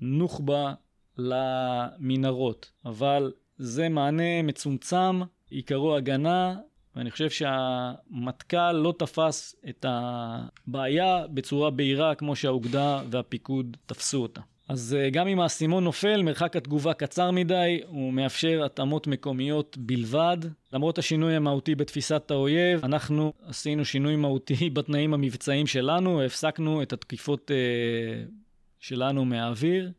הנוח'בה 0.00 0.74
למנהרות. 1.18 2.70
אבל 2.84 3.32
זה 3.58 3.88
מענה 3.88 4.42
מצומצם, 4.42 5.20
עיקרו 5.50 5.96
הגנה, 5.96 6.56
ואני 6.96 7.10
חושב 7.10 7.30
שהמטכ"ל 7.30 8.72
לא 8.72 8.94
תפס 8.98 9.56
את 9.68 9.86
הבעיה 9.88 11.26
בצורה 11.26 11.70
בהירה 11.70 12.14
כמו 12.14 12.36
שהאוגדה 12.36 13.02
והפיקוד 13.10 13.76
תפסו 13.86 14.22
אותה. 14.22 14.40
אז 14.68 14.96
אה, 14.98 15.10
גם 15.10 15.28
אם 15.28 15.40
האסימון 15.40 15.84
נופל, 15.84 16.22
מרחק 16.22 16.56
התגובה 16.56 16.94
קצר 16.94 17.30
מדי, 17.30 17.80
הוא 17.86 18.12
מאפשר 18.12 18.64
התאמות 18.64 19.06
מקומיות 19.06 19.76
בלבד. 19.80 20.36
למרות 20.72 20.98
השינוי 20.98 21.36
המהותי 21.36 21.74
בתפיסת 21.74 22.30
האויב, 22.30 22.84
אנחנו 22.84 23.32
עשינו 23.42 23.84
שינוי 23.84 24.16
מהותי 24.16 24.70
בתנאים 24.74 25.14
המבצעיים 25.14 25.66
שלנו, 25.66 26.22
הפסקנו 26.22 26.82
את 26.82 26.92
התקיפות 26.92 27.50
uh, 27.50 28.30
שלנו 28.78 29.24
מהאוויר. 29.24 29.92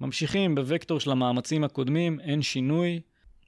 ממשיכים 0.00 0.54
בוקטור 0.54 1.00
של 1.00 1.10
המאמצים 1.10 1.64
הקודמים, 1.64 2.20
אין 2.20 2.42
שינוי. 2.42 3.00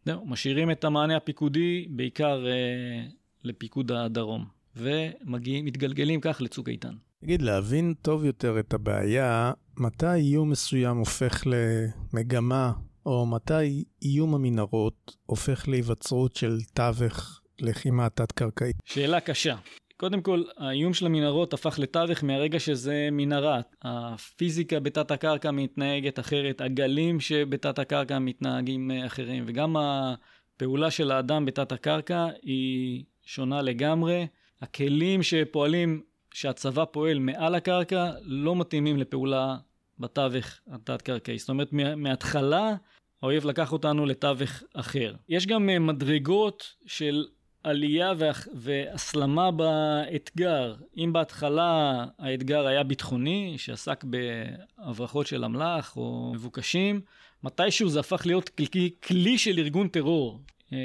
זהו, 0.04 0.26
משאירים 0.26 0.70
את 0.70 0.85
המענה 0.85 1.16
הפיקודי 1.16 1.87
בעיקר 1.90 2.44
uh, 2.44 3.12
לפיקוד 3.44 3.92
הדרום, 3.92 4.44
ומתגלגלים 4.76 6.20
כך 6.20 6.40
לצוק 6.40 6.68
איתן. 6.68 6.94
תגיד, 7.20 7.42
להבין 7.42 7.94
טוב 8.02 8.24
יותר 8.24 8.59
את 8.59 8.74
הבעיה, 8.74 9.52
מתי 9.80 10.14
איום 10.14 10.50
מסוים 10.50 10.96
הופך 10.96 11.42
למגמה, 11.46 12.72
או 13.06 13.26
מתי 13.26 13.84
איום 14.02 14.34
המנהרות 14.34 15.16
הופך 15.26 15.68
להיווצרות 15.68 16.36
של 16.36 16.58
תווך 16.74 17.40
לחימה 17.60 18.08
תת-קרקעית? 18.08 18.76
שאלה 18.84 19.20
קשה. 19.20 19.56
קודם 19.96 20.22
כל, 20.22 20.42
האיום 20.56 20.94
של 20.94 21.06
המנהרות 21.06 21.52
הפך 21.52 21.78
לתווך 21.78 22.24
מהרגע 22.24 22.60
שזה 22.60 23.08
מנהרה. 23.12 23.60
הפיזיקה 23.82 24.80
בתת 24.80 25.10
הקרקע 25.10 25.50
מתנהגת 25.50 26.18
אחרת, 26.18 26.60
הגלים 26.60 27.20
שבתת 27.20 27.78
הקרקע 27.78 28.18
מתנהגים 28.18 28.90
אחרים, 29.06 29.44
וגם 29.46 29.76
הפעולה 29.76 30.90
של 30.90 31.10
האדם 31.10 31.44
בתת 31.44 31.72
הקרקע 31.72 32.26
היא 32.42 33.04
שונה 33.24 33.62
לגמרי. 33.62 34.26
הכלים 34.62 35.22
שפועלים 35.22 36.02
שהצבא 36.34 36.84
פועל 36.84 37.18
מעל 37.18 37.54
הקרקע 37.54 38.10
לא 38.22 38.56
מתאימים 38.56 38.96
לפעולה 38.96 39.56
בתווך 40.00 40.46
התת-קרקעי. 40.70 41.38
זאת 41.38 41.48
אומרת, 41.48 41.72
מההתחלה 41.72 42.74
האויב 43.22 43.46
לקח 43.46 43.72
אותנו 43.72 44.06
לתווך 44.06 44.62
אחר. 44.74 45.14
יש 45.28 45.46
גם 45.46 45.70
אה, 45.70 45.78
מדרגות 45.78 46.74
של 46.87 47.26
עלייה 47.64 48.12
והסלמה 48.54 49.50
באתגר. 49.50 50.74
אם 50.96 51.12
בהתחלה 51.12 52.04
האתגר 52.18 52.66
היה 52.66 52.82
ביטחוני, 52.82 53.54
שעסק 53.58 54.04
בהברחות 54.04 55.26
של 55.26 55.44
אמל"ח 55.44 55.96
או 55.96 56.32
מבוקשים, 56.34 57.00
מתישהו 57.44 57.88
זה 57.88 58.00
הפך 58.00 58.26
להיות 58.26 58.48
כלי, 58.48 58.90
כלי 59.02 59.38
של 59.38 59.58
ארגון 59.58 59.88
טרור, 59.88 60.40
אה, 60.72 60.78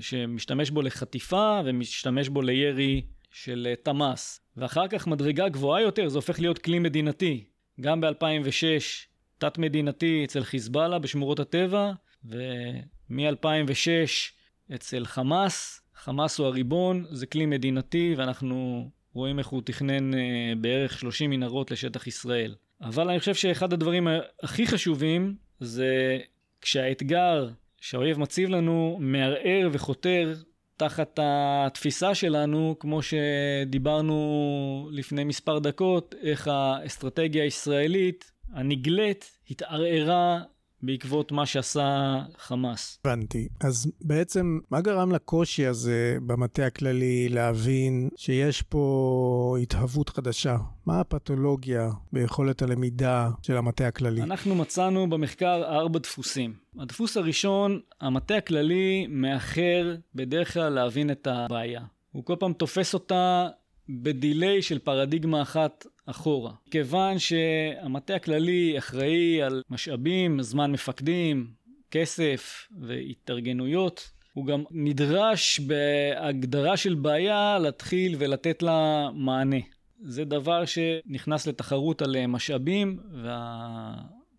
שמשתמש 0.00 0.70
בו 0.70 0.82
לחטיפה 0.82 1.60
ומשתמש 1.64 2.28
בו 2.28 2.42
לירי 2.42 3.02
של 3.30 3.66
אה, 3.70 3.76
תמ"ס, 3.76 4.40
ואחר 4.56 4.88
כך 4.88 5.06
מדרגה 5.06 5.48
גבוהה 5.48 5.82
יותר, 5.82 6.08
זה 6.08 6.18
הופך 6.18 6.40
להיות 6.40 6.58
כלי 6.58 6.78
מדינתי. 6.78 7.44
גם 7.80 8.00
ב-2006 8.00 9.06
תת-מדינתי 9.38 10.24
אצל 10.24 10.44
חיזבאללה 10.44 10.98
בשמורות 10.98 11.40
הטבע, 11.40 11.92
ומ-2006 12.24 14.74
אצל 14.74 15.04
חמאס. 15.04 15.80
חמאס 15.94 16.38
הוא 16.38 16.46
הריבון, 16.46 17.04
זה 17.10 17.26
כלי 17.26 17.46
מדינתי, 17.46 18.14
ואנחנו 18.16 18.88
רואים 19.14 19.38
איך 19.38 19.46
הוא 19.46 19.62
תכנן 19.64 20.14
uh, 20.14 20.16
בערך 20.60 20.98
30 20.98 21.30
מנהרות 21.30 21.70
לשטח 21.70 22.06
ישראל. 22.06 22.54
אבל 22.80 23.10
אני 23.10 23.18
חושב 23.18 23.34
שאחד 23.34 23.72
הדברים 23.72 24.08
הכי 24.42 24.66
חשובים 24.66 25.36
זה 25.60 26.18
כשהאתגר 26.60 27.48
שהאויב 27.80 28.18
מציב 28.18 28.48
לנו 28.48 28.96
מערער 29.00 29.68
וחותר 29.72 30.34
תחת 30.76 31.18
התפיסה 31.22 32.14
שלנו, 32.14 32.76
כמו 32.80 33.00
שדיברנו 33.02 34.88
לפני 34.92 35.24
מספר 35.24 35.58
דקות, 35.58 36.14
איך 36.22 36.48
האסטרטגיה 36.48 37.44
הישראלית 37.44 38.32
הנגלית 38.52 39.38
התערערה 39.50 40.40
בעקבות 40.82 41.32
מה 41.32 41.46
שעשה 41.46 42.18
חמאס. 42.38 42.98
הבנתי. 43.04 43.48
אז 43.60 43.92
בעצם, 44.00 44.58
מה 44.70 44.80
גרם 44.80 45.12
לקושי 45.12 45.66
הזה 45.66 46.18
במטה 46.26 46.66
הכללי 46.66 47.28
להבין 47.28 48.08
שיש 48.16 48.62
פה 48.62 49.56
התהוות 49.62 50.08
חדשה? 50.08 50.56
מה 50.86 51.00
הפתולוגיה 51.00 51.90
ביכולת 52.12 52.62
הלמידה 52.62 53.30
של 53.42 53.56
המטה 53.56 53.86
הכללי? 53.86 54.22
אנחנו 54.22 54.54
מצאנו 54.54 55.10
במחקר 55.10 55.62
ארבע 55.64 55.98
דפוסים. 55.98 56.54
הדפוס 56.78 57.16
הראשון, 57.16 57.80
המטה 58.00 58.36
הכללי 58.36 59.06
מאחר 59.08 59.94
בדרך 60.14 60.54
כלל 60.54 60.68
להבין 60.68 61.10
את 61.10 61.26
הבעיה. 61.26 61.82
הוא 62.12 62.24
כל 62.24 62.36
פעם 62.38 62.52
תופס 62.52 62.94
אותה 62.94 63.48
בדיליי 63.88 64.62
של 64.62 64.78
פרדיגמה 64.78 65.42
אחת 65.42 65.86
אחורה. 66.06 66.52
כיוון 66.70 67.18
שהמטה 67.18 68.14
הכללי 68.14 68.78
אחראי 68.78 69.42
על 69.42 69.62
משאבים, 69.70 70.42
זמן 70.42 70.72
מפקדים, 70.72 71.50
כסף 71.90 72.68
והתארגנויות, 72.80 74.10
הוא 74.32 74.46
גם 74.46 74.64
נדרש 74.70 75.60
בהגדרה 75.60 76.76
של 76.76 76.94
בעיה 76.94 77.58
להתחיל 77.58 78.16
ולתת 78.18 78.62
לה 78.62 79.08
מענה. 79.14 79.60
זה 80.00 80.24
דבר 80.24 80.64
שנכנס 80.64 81.46
לתחרות 81.46 82.02
על 82.02 82.26
משאבים, 82.26 83.00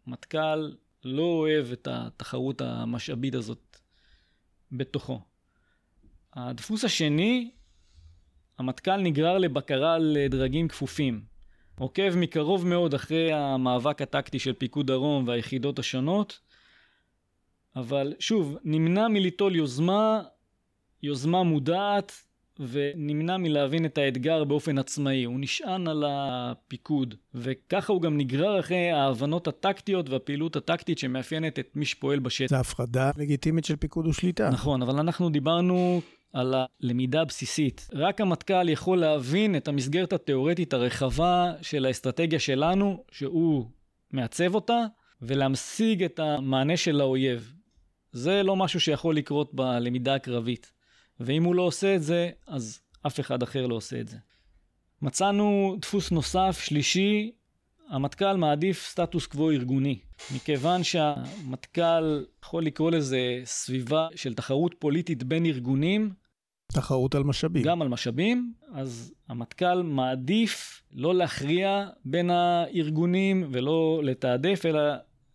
והמטכ"ל 0.06 0.72
לא 1.04 1.24
אוהב 1.24 1.72
את 1.72 1.88
התחרות 1.92 2.62
המשאבית 2.62 3.36
הזאת 3.36 3.78
בתוכו. 4.72 5.22
הדפוס 6.34 6.84
השני, 6.84 7.52
המטכ"ל 8.60 8.98
נגרר 8.98 9.38
לבקרה 9.38 9.94
על 9.94 10.18
דרגים 10.30 10.68
כפופים. 10.68 11.22
עוקב 11.80 12.16
מקרוב 12.16 12.68
מאוד 12.68 12.94
אחרי 12.94 13.34
המאבק 13.34 14.02
הטקטי 14.02 14.40
של 14.40 14.54
פיקוד 14.54 14.88
דרום 14.88 15.28
והיחידות 15.28 15.80
השונות, 15.80 16.40
אבל 17.76 18.14
שוב, 18.20 18.58
נמנע 18.64 19.08
מליטול 19.08 19.56
יוזמה, 19.56 20.22
יוזמה 21.04 21.44
מודעת, 21.44 22.12
ונמנע 22.60 23.38
מלהבין 23.38 23.86
את 23.86 23.98
האתגר 23.98 24.44
באופן 24.44 24.78
עצמאי. 24.78 25.24
הוא 25.24 25.40
נשען 25.40 25.88
על 25.88 26.04
הפיקוד, 26.08 27.16
וככה 27.34 27.94
הוא 27.94 28.02
גם 28.02 28.18
נגרר 28.18 28.60
אחרי 28.60 28.92
ההבנות 28.92 29.48
הטקטיות 29.48 30.10
והפעילות 30.10 30.56
הטקטית 30.56 30.98
שמאפיינת 30.98 31.60
את 31.60 31.76
מי 31.76 31.86
שפועל 31.86 32.20
בשטח. 32.20 32.50
זה 32.50 32.60
הפרדה 32.60 33.12
לגיטימית 33.18 33.66
של 33.66 33.76
פיקוד 33.76 34.08
ושליטה. 34.08 34.50
נכון, 34.50 34.82
אבל 34.82 35.00
אנחנו 35.00 35.30
דיברנו 35.30 36.02
על 36.34 36.54
הלמידה 36.56 37.22
הבסיסית. 37.22 37.88
רק 37.94 38.22
המטכ"ל 38.22 38.70
יכול 38.70 39.00
להבין 39.00 39.56
את 39.56 39.68
המסגרת 39.68 40.14
התיאורטית 40.14 40.74
הרחבה 40.74 41.54
של 41.62 41.86
האסטרטגיה 41.86 42.40
שלנו, 42.40 43.04
שהוא 43.12 43.66
מעצב 44.12 44.56
אותה, 44.56 44.86
ולהמשיג 45.22 46.04
את 46.04 46.20
המענה 46.20 46.78
של 46.78 47.02
האויב. 47.02 47.54
זה 48.12 48.44
לא 48.44 48.56
משהו 48.56 48.80
שיכול 48.80 49.16
לקרות 49.16 49.54
בלמידה 49.54 50.16
הקרבית. 50.16 50.72
ואם 51.20 51.44
הוא 51.44 51.56
לא 51.56 51.62
עושה 51.62 51.96
את 51.96 52.04
זה, 52.04 52.30
אז 52.48 52.80
אף 53.08 53.20
אחד 53.20 53.44
אחר 53.44 53.68
לא 53.68 53.76
עושה 53.76 54.00
את 54.00 54.08
זה. 54.08 54.18
מצאנו 55.02 55.78
דפוס 55.82 56.12
נוסף, 56.12 56.60
שלישי, 56.62 57.32
המטכ"ל 57.90 58.38
מעדיף 58.38 58.88
סטטוס 58.88 59.26
קוו 59.26 59.52
ארגוני. 59.52 60.00
מכיוון 60.36 60.84
שהמטכ"ל 60.84 62.24
יכול 62.44 62.66
לקרוא 62.66 62.92
לזה 62.92 63.42
סביבה 63.44 64.08
של 64.16 64.34
תחרות 64.34 64.76
פוליטית 64.80 65.24
בין 65.24 65.46
ארגונים. 65.46 66.14
תחרות 66.74 67.16
על 67.16 67.24
משאבים. 67.24 67.64
גם 67.64 67.82
על 67.82 67.88
משאבים, 67.88 68.54
אז 68.74 69.14
המטכ"ל 69.30 69.82
מעדיף 69.82 70.82
לא 70.92 71.16
להכריע 71.16 71.88
בין 72.06 72.30
הארגונים 72.30 73.48
ולא 73.52 74.02
לתעדף, 74.04 74.62
אלא 74.66 74.80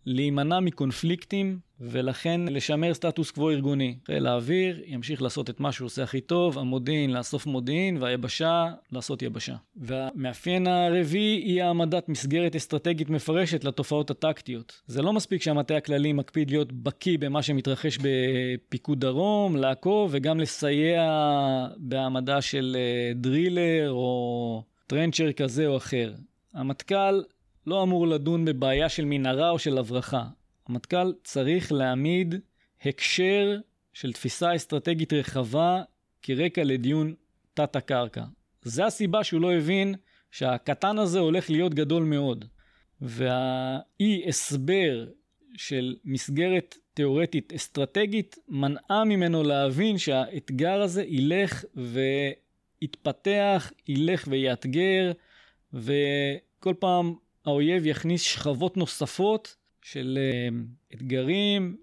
להימנע 0.05 0.59
מקונפליקטים 0.59 1.59
ולכן 1.81 2.41
לשמר 2.49 2.93
סטטוס 2.93 3.31
קוו 3.31 3.49
ארגוני. 3.49 3.95
חיל 4.05 4.27
האוויר 4.27 4.81
ימשיך 4.85 5.21
לעשות 5.21 5.49
את 5.49 5.59
מה 5.59 5.71
שהוא 5.71 5.85
עושה 5.85 6.03
הכי 6.03 6.21
טוב, 6.21 6.59
המודיעין 6.59 7.13
לאסוף 7.13 7.45
מודיעין 7.45 7.97
והיבשה 7.97 8.71
לעשות 8.91 9.21
יבשה. 9.21 9.55
והמאפיין 9.75 10.67
הרביעי 10.67 11.35
היא 11.35 11.63
העמדת 11.63 12.09
מסגרת 12.09 12.55
אסטרטגית 12.55 13.09
מפרשת 13.09 13.63
לתופעות 13.63 14.11
הטקטיות. 14.11 14.81
זה 14.87 15.01
לא 15.01 15.13
מספיק 15.13 15.41
שהמטה 15.41 15.77
הכללי 15.77 16.13
מקפיד 16.13 16.49
להיות 16.49 16.71
בקיא 16.71 17.17
במה 17.19 17.41
שמתרחש 17.41 17.97
בפיקוד 18.01 18.99
דרום, 18.99 19.55
לעקוב 19.55 20.09
וגם 20.13 20.39
לסייע 20.39 21.03
בהעמדה 21.77 22.41
של 22.41 22.77
אה, 22.79 23.13
דרילר 23.15 23.91
או 23.91 24.63
טרנצ'ר 24.87 25.31
כזה 25.31 25.67
או 25.67 25.77
אחר. 25.77 26.13
המטכ"ל 26.53 27.21
לא 27.67 27.83
אמור 27.83 28.07
לדון 28.07 28.45
בבעיה 28.45 28.89
של 28.89 29.05
מנהרה 29.05 29.49
או 29.49 29.59
של 29.59 29.77
הברחה. 29.77 30.23
המטכ"ל 30.67 31.13
צריך 31.23 31.71
להעמיד 31.71 32.35
הקשר 32.85 33.57
של 33.93 34.13
תפיסה 34.13 34.55
אסטרטגית 34.55 35.13
רחבה 35.13 35.81
כרקע 36.21 36.63
לדיון 36.63 37.13
תת-הקרקע. 37.53 38.23
זה 38.61 38.85
הסיבה 38.85 39.23
שהוא 39.23 39.41
לא 39.41 39.53
הבין 39.53 39.95
שהקטן 40.31 40.97
הזה 40.99 41.19
הולך 41.19 41.49
להיות 41.49 41.73
גדול 41.73 42.03
מאוד. 42.03 42.45
והאי 43.01 44.23
הסבר 44.27 45.07
של 45.57 45.95
מסגרת 46.05 46.77
תיאורטית 46.93 47.53
אסטרטגית 47.53 48.35
מנעה 48.47 49.03
ממנו 49.05 49.43
להבין 49.43 49.97
שהאתגר 49.97 50.81
הזה 50.81 51.03
ילך 51.07 51.65
ויתפתח, 52.81 53.71
ילך 53.87 54.27
ויאתגר, 54.27 55.11
וכל 55.73 56.73
פעם 56.79 57.15
האויב 57.45 57.85
יכניס 57.85 58.21
שכבות 58.21 58.77
נוספות 58.77 59.55
של 59.81 60.17
אה, 60.21 60.49
אתגרים 60.93 61.75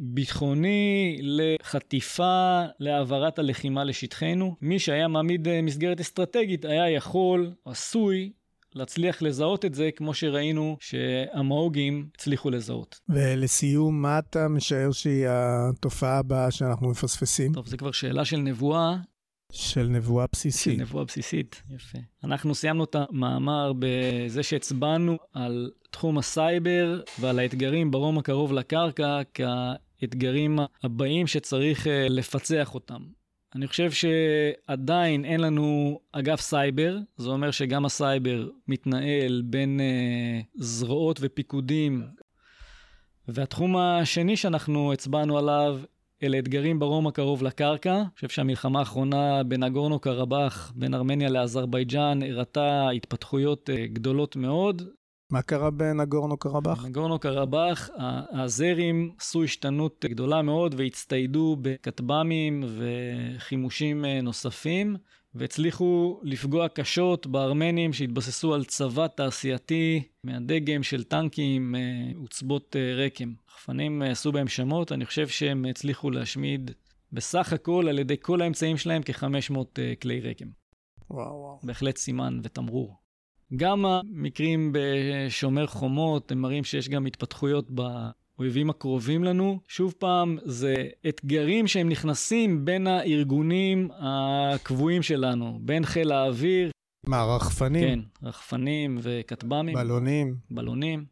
מביטחוני 0.00 1.18
לחטיפה, 1.22 2.62
להעברת 2.80 3.38
הלחימה 3.38 3.84
לשטחנו. 3.84 4.56
מי 4.60 4.78
שהיה 4.78 5.08
מעמיד 5.08 5.48
אה, 5.48 5.62
מסגרת 5.62 6.00
אסטרטגית 6.00 6.64
היה 6.64 6.90
יכול, 6.90 7.50
עשוי, 7.64 8.32
להצליח 8.74 9.22
לזהות 9.22 9.64
את 9.64 9.74
זה 9.74 9.90
כמו 9.96 10.14
שראינו 10.14 10.76
שהמהוגים 10.80 12.08
הצליחו 12.14 12.50
לזהות. 12.50 13.00
ולסיום, 13.08 14.02
מה 14.02 14.18
אתה 14.18 14.48
משער 14.48 14.92
שהיא 14.92 15.26
התופעה 15.28 16.18
הבאה 16.18 16.50
שאנחנו 16.50 16.88
מפספסים? 16.88 17.52
טוב, 17.52 17.66
זה 17.66 17.76
כבר 17.76 17.92
שאלה 17.92 18.24
של 18.24 18.36
נבואה. 18.36 18.96
של 19.54 19.86
נבואה 19.86 20.26
בסיסית. 20.32 20.76
של 20.76 20.82
נבואה 20.82 21.04
בסיסית, 21.04 21.62
יפה. 21.70 21.98
אנחנו 22.24 22.54
סיימנו 22.54 22.84
את 22.84 22.96
המאמר 22.98 23.72
בזה 23.78 24.42
שהצבענו 24.42 25.16
על 25.32 25.70
תחום 25.90 26.18
הסייבר 26.18 27.00
ועל 27.20 27.38
האתגרים 27.38 27.90
ברום 27.90 28.18
הקרוב 28.18 28.52
לקרקע 28.52 29.20
כאתגרים 29.34 30.58
הבאים 30.82 31.26
שצריך 31.26 31.86
אה, 31.86 32.06
לפצח 32.08 32.74
אותם. 32.74 33.02
אני 33.54 33.66
חושב 33.66 33.90
שעדיין 33.90 35.24
אין 35.24 35.40
לנו 35.40 36.00
אגף 36.12 36.40
סייבר, 36.40 36.98
זה 37.16 37.28
אומר 37.28 37.50
שגם 37.50 37.84
הסייבר 37.84 38.48
מתנהל 38.68 39.42
בין 39.44 39.80
uh, 39.80 40.46
זרועות 40.54 41.18
ופיקודים. 41.22 42.06
והתחום 43.28 43.76
השני 43.76 44.36
שאנחנו 44.36 44.92
הצבענו 44.92 45.38
עליו 45.38 45.80
אלה 46.24 46.38
אתגרים 46.38 46.78
ברום 46.78 47.06
הקרוב 47.06 47.42
לקרקע. 47.42 47.96
אני 47.96 48.04
חושב 48.14 48.28
שהמלחמה 48.28 48.78
האחרונה 48.78 49.42
בין 49.42 49.62
הגורנו 49.62 49.98
קרבאח, 49.98 50.72
בין 50.76 50.94
ארמניה 50.94 51.28
לאזרבייג'אן, 51.28 52.22
הראתה 52.22 52.90
התפתחויות 52.90 53.70
uh, 53.70 53.92
גדולות 53.92 54.36
מאוד. 54.36 54.82
מה 55.30 55.42
קרה 55.42 55.70
בנגורנו 55.70 56.36
קרבאח? 56.36 56.84
בנגורנו 56.84 57.18
קרבאח, 57.18 57.90
הזרים 58.32 59.12
עשו 59.20 59.44
השתנות 59.44 60.04
גדולה 60.08 60.42
מאוד 60.42 60.74
והצטיידו 60.78 61.56
בכטב"מים 61.62 62.64
וחימושים 62.78 64.04
אה, 64.04 64.20
נוספים, 64.20 64.96
והצליחו 65.34 66.20
לפגוע 66.22 66.68
קשות 66.68 67.26
בארמנים 67.26 67.92
שהתבססו 67.92 68.54
על 68.54 68.64
צבא 68.64 69.06
תעשייתי 69.06 70.02
מהדגם 70.24 70.82
של 70.82 71.04
טנקים 71.04 71.74
אה, 71.74 71.80
עוצבות 72.16 72.76
אה, 72.76 72.94
רקם. 72.94 73.32
רחפנים 73.54 74.02
עשו 74.02 74.32
בהם 74.32 74.48
שמות, 74.48 74.92
אני 74.92 75.06
חושב 75.06 75.28
שהם 75.28 75.64
הצליחו 75.64 76.10
להשמיד 76.10 76.70
בסך 77.12 77.52
הכל 77.52 77.86
על 77.88 77.98
ידי 77.98 78.16
כל 78.20 78.42
האמצעים 78.42 78.76
שלהם 78.76 79.02
כ-500 79.04 79.56
כלי 80.02 80.20
רקם. 80.20 80.46
וואו 81.10 81.26
וואו. 81.26 81.58
בהחלט 81.62 81.96
סימן 81.96 82.40
ותמרור. 82.42 82.96
גם 83.56 83.86
המקרים 83.86 84.72
בשומר 84.72 85.66
חומות, 85.66 86.32
הם 86.32 86.38
מראים 86.42 86.64
שיש 86.64 86.88
גם 86.88 87.06
התפתחויות 87.06 87.70
באויבים 88.38 88.70
הקרובים 88.70 89.24
לנו. 89.24 89.58
שוב 89.68 89.94
פעם, 89.98 90.38
זה 90.44 90.74
אתגרים 91.08 91.66
שהם 91.66 91.88
נכנסים 91.88 92.64
בין 92.64 92.86
הארגונים 92.86 93.88
הקבועים 93.98 95.02
שלנו, 95.02 95.58
בין 95.62 95.84
חיל 95.84 96.12
האוויר. 96.12 96.70
מה, 97.06 97.24
רחפנים? 97.24 97.88
כן, 97.88 98.28
רחפנים 98.28 98.98
וכטב"מים. 99.02 99.74
בלונים. 99.74 100.36
בלונים. 100.50 101.04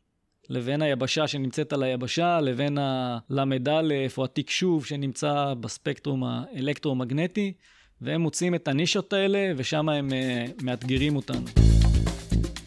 לבין 0.49 0.83
היבשה 0.83 1.27
שנמצאת 1.27 1.73
על 1.73 1.83
היבשה, 1.83 2.41
לבין 2.41 2.79
הל"א 2.79 3.81
או 4.19 4.25
התקשוב 4.25 4.87
שנמצא 4.87 5.55
בספקטרום 5.61 6.25
האלקטרומגנטי, 6.25 7.53
והם 8.01 8.21
מוצאים 8.21 8.55
את 8.55 8.69
הנישות 8.69 9.13
האלה, 9.13 9.53
ושם 9.57 9.89
הם 9.89 10.09
uh, 10.09 10.65
מאתגרים 10.65 11.17
אותנו. 11.17 11.47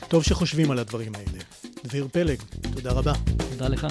טוב 0.07 0.23
שחושבים 0.23 0.71
על 0.71 0.79
הדברים 0.79 1.11
האלה. 1.15 1.43
דביר 1.83 2.07
פלג, 2.07 2.41
תודה 2.73 2.91
רבה. 2.91 3.13
תודה 3.51 3.67
לך. 3.67 3.87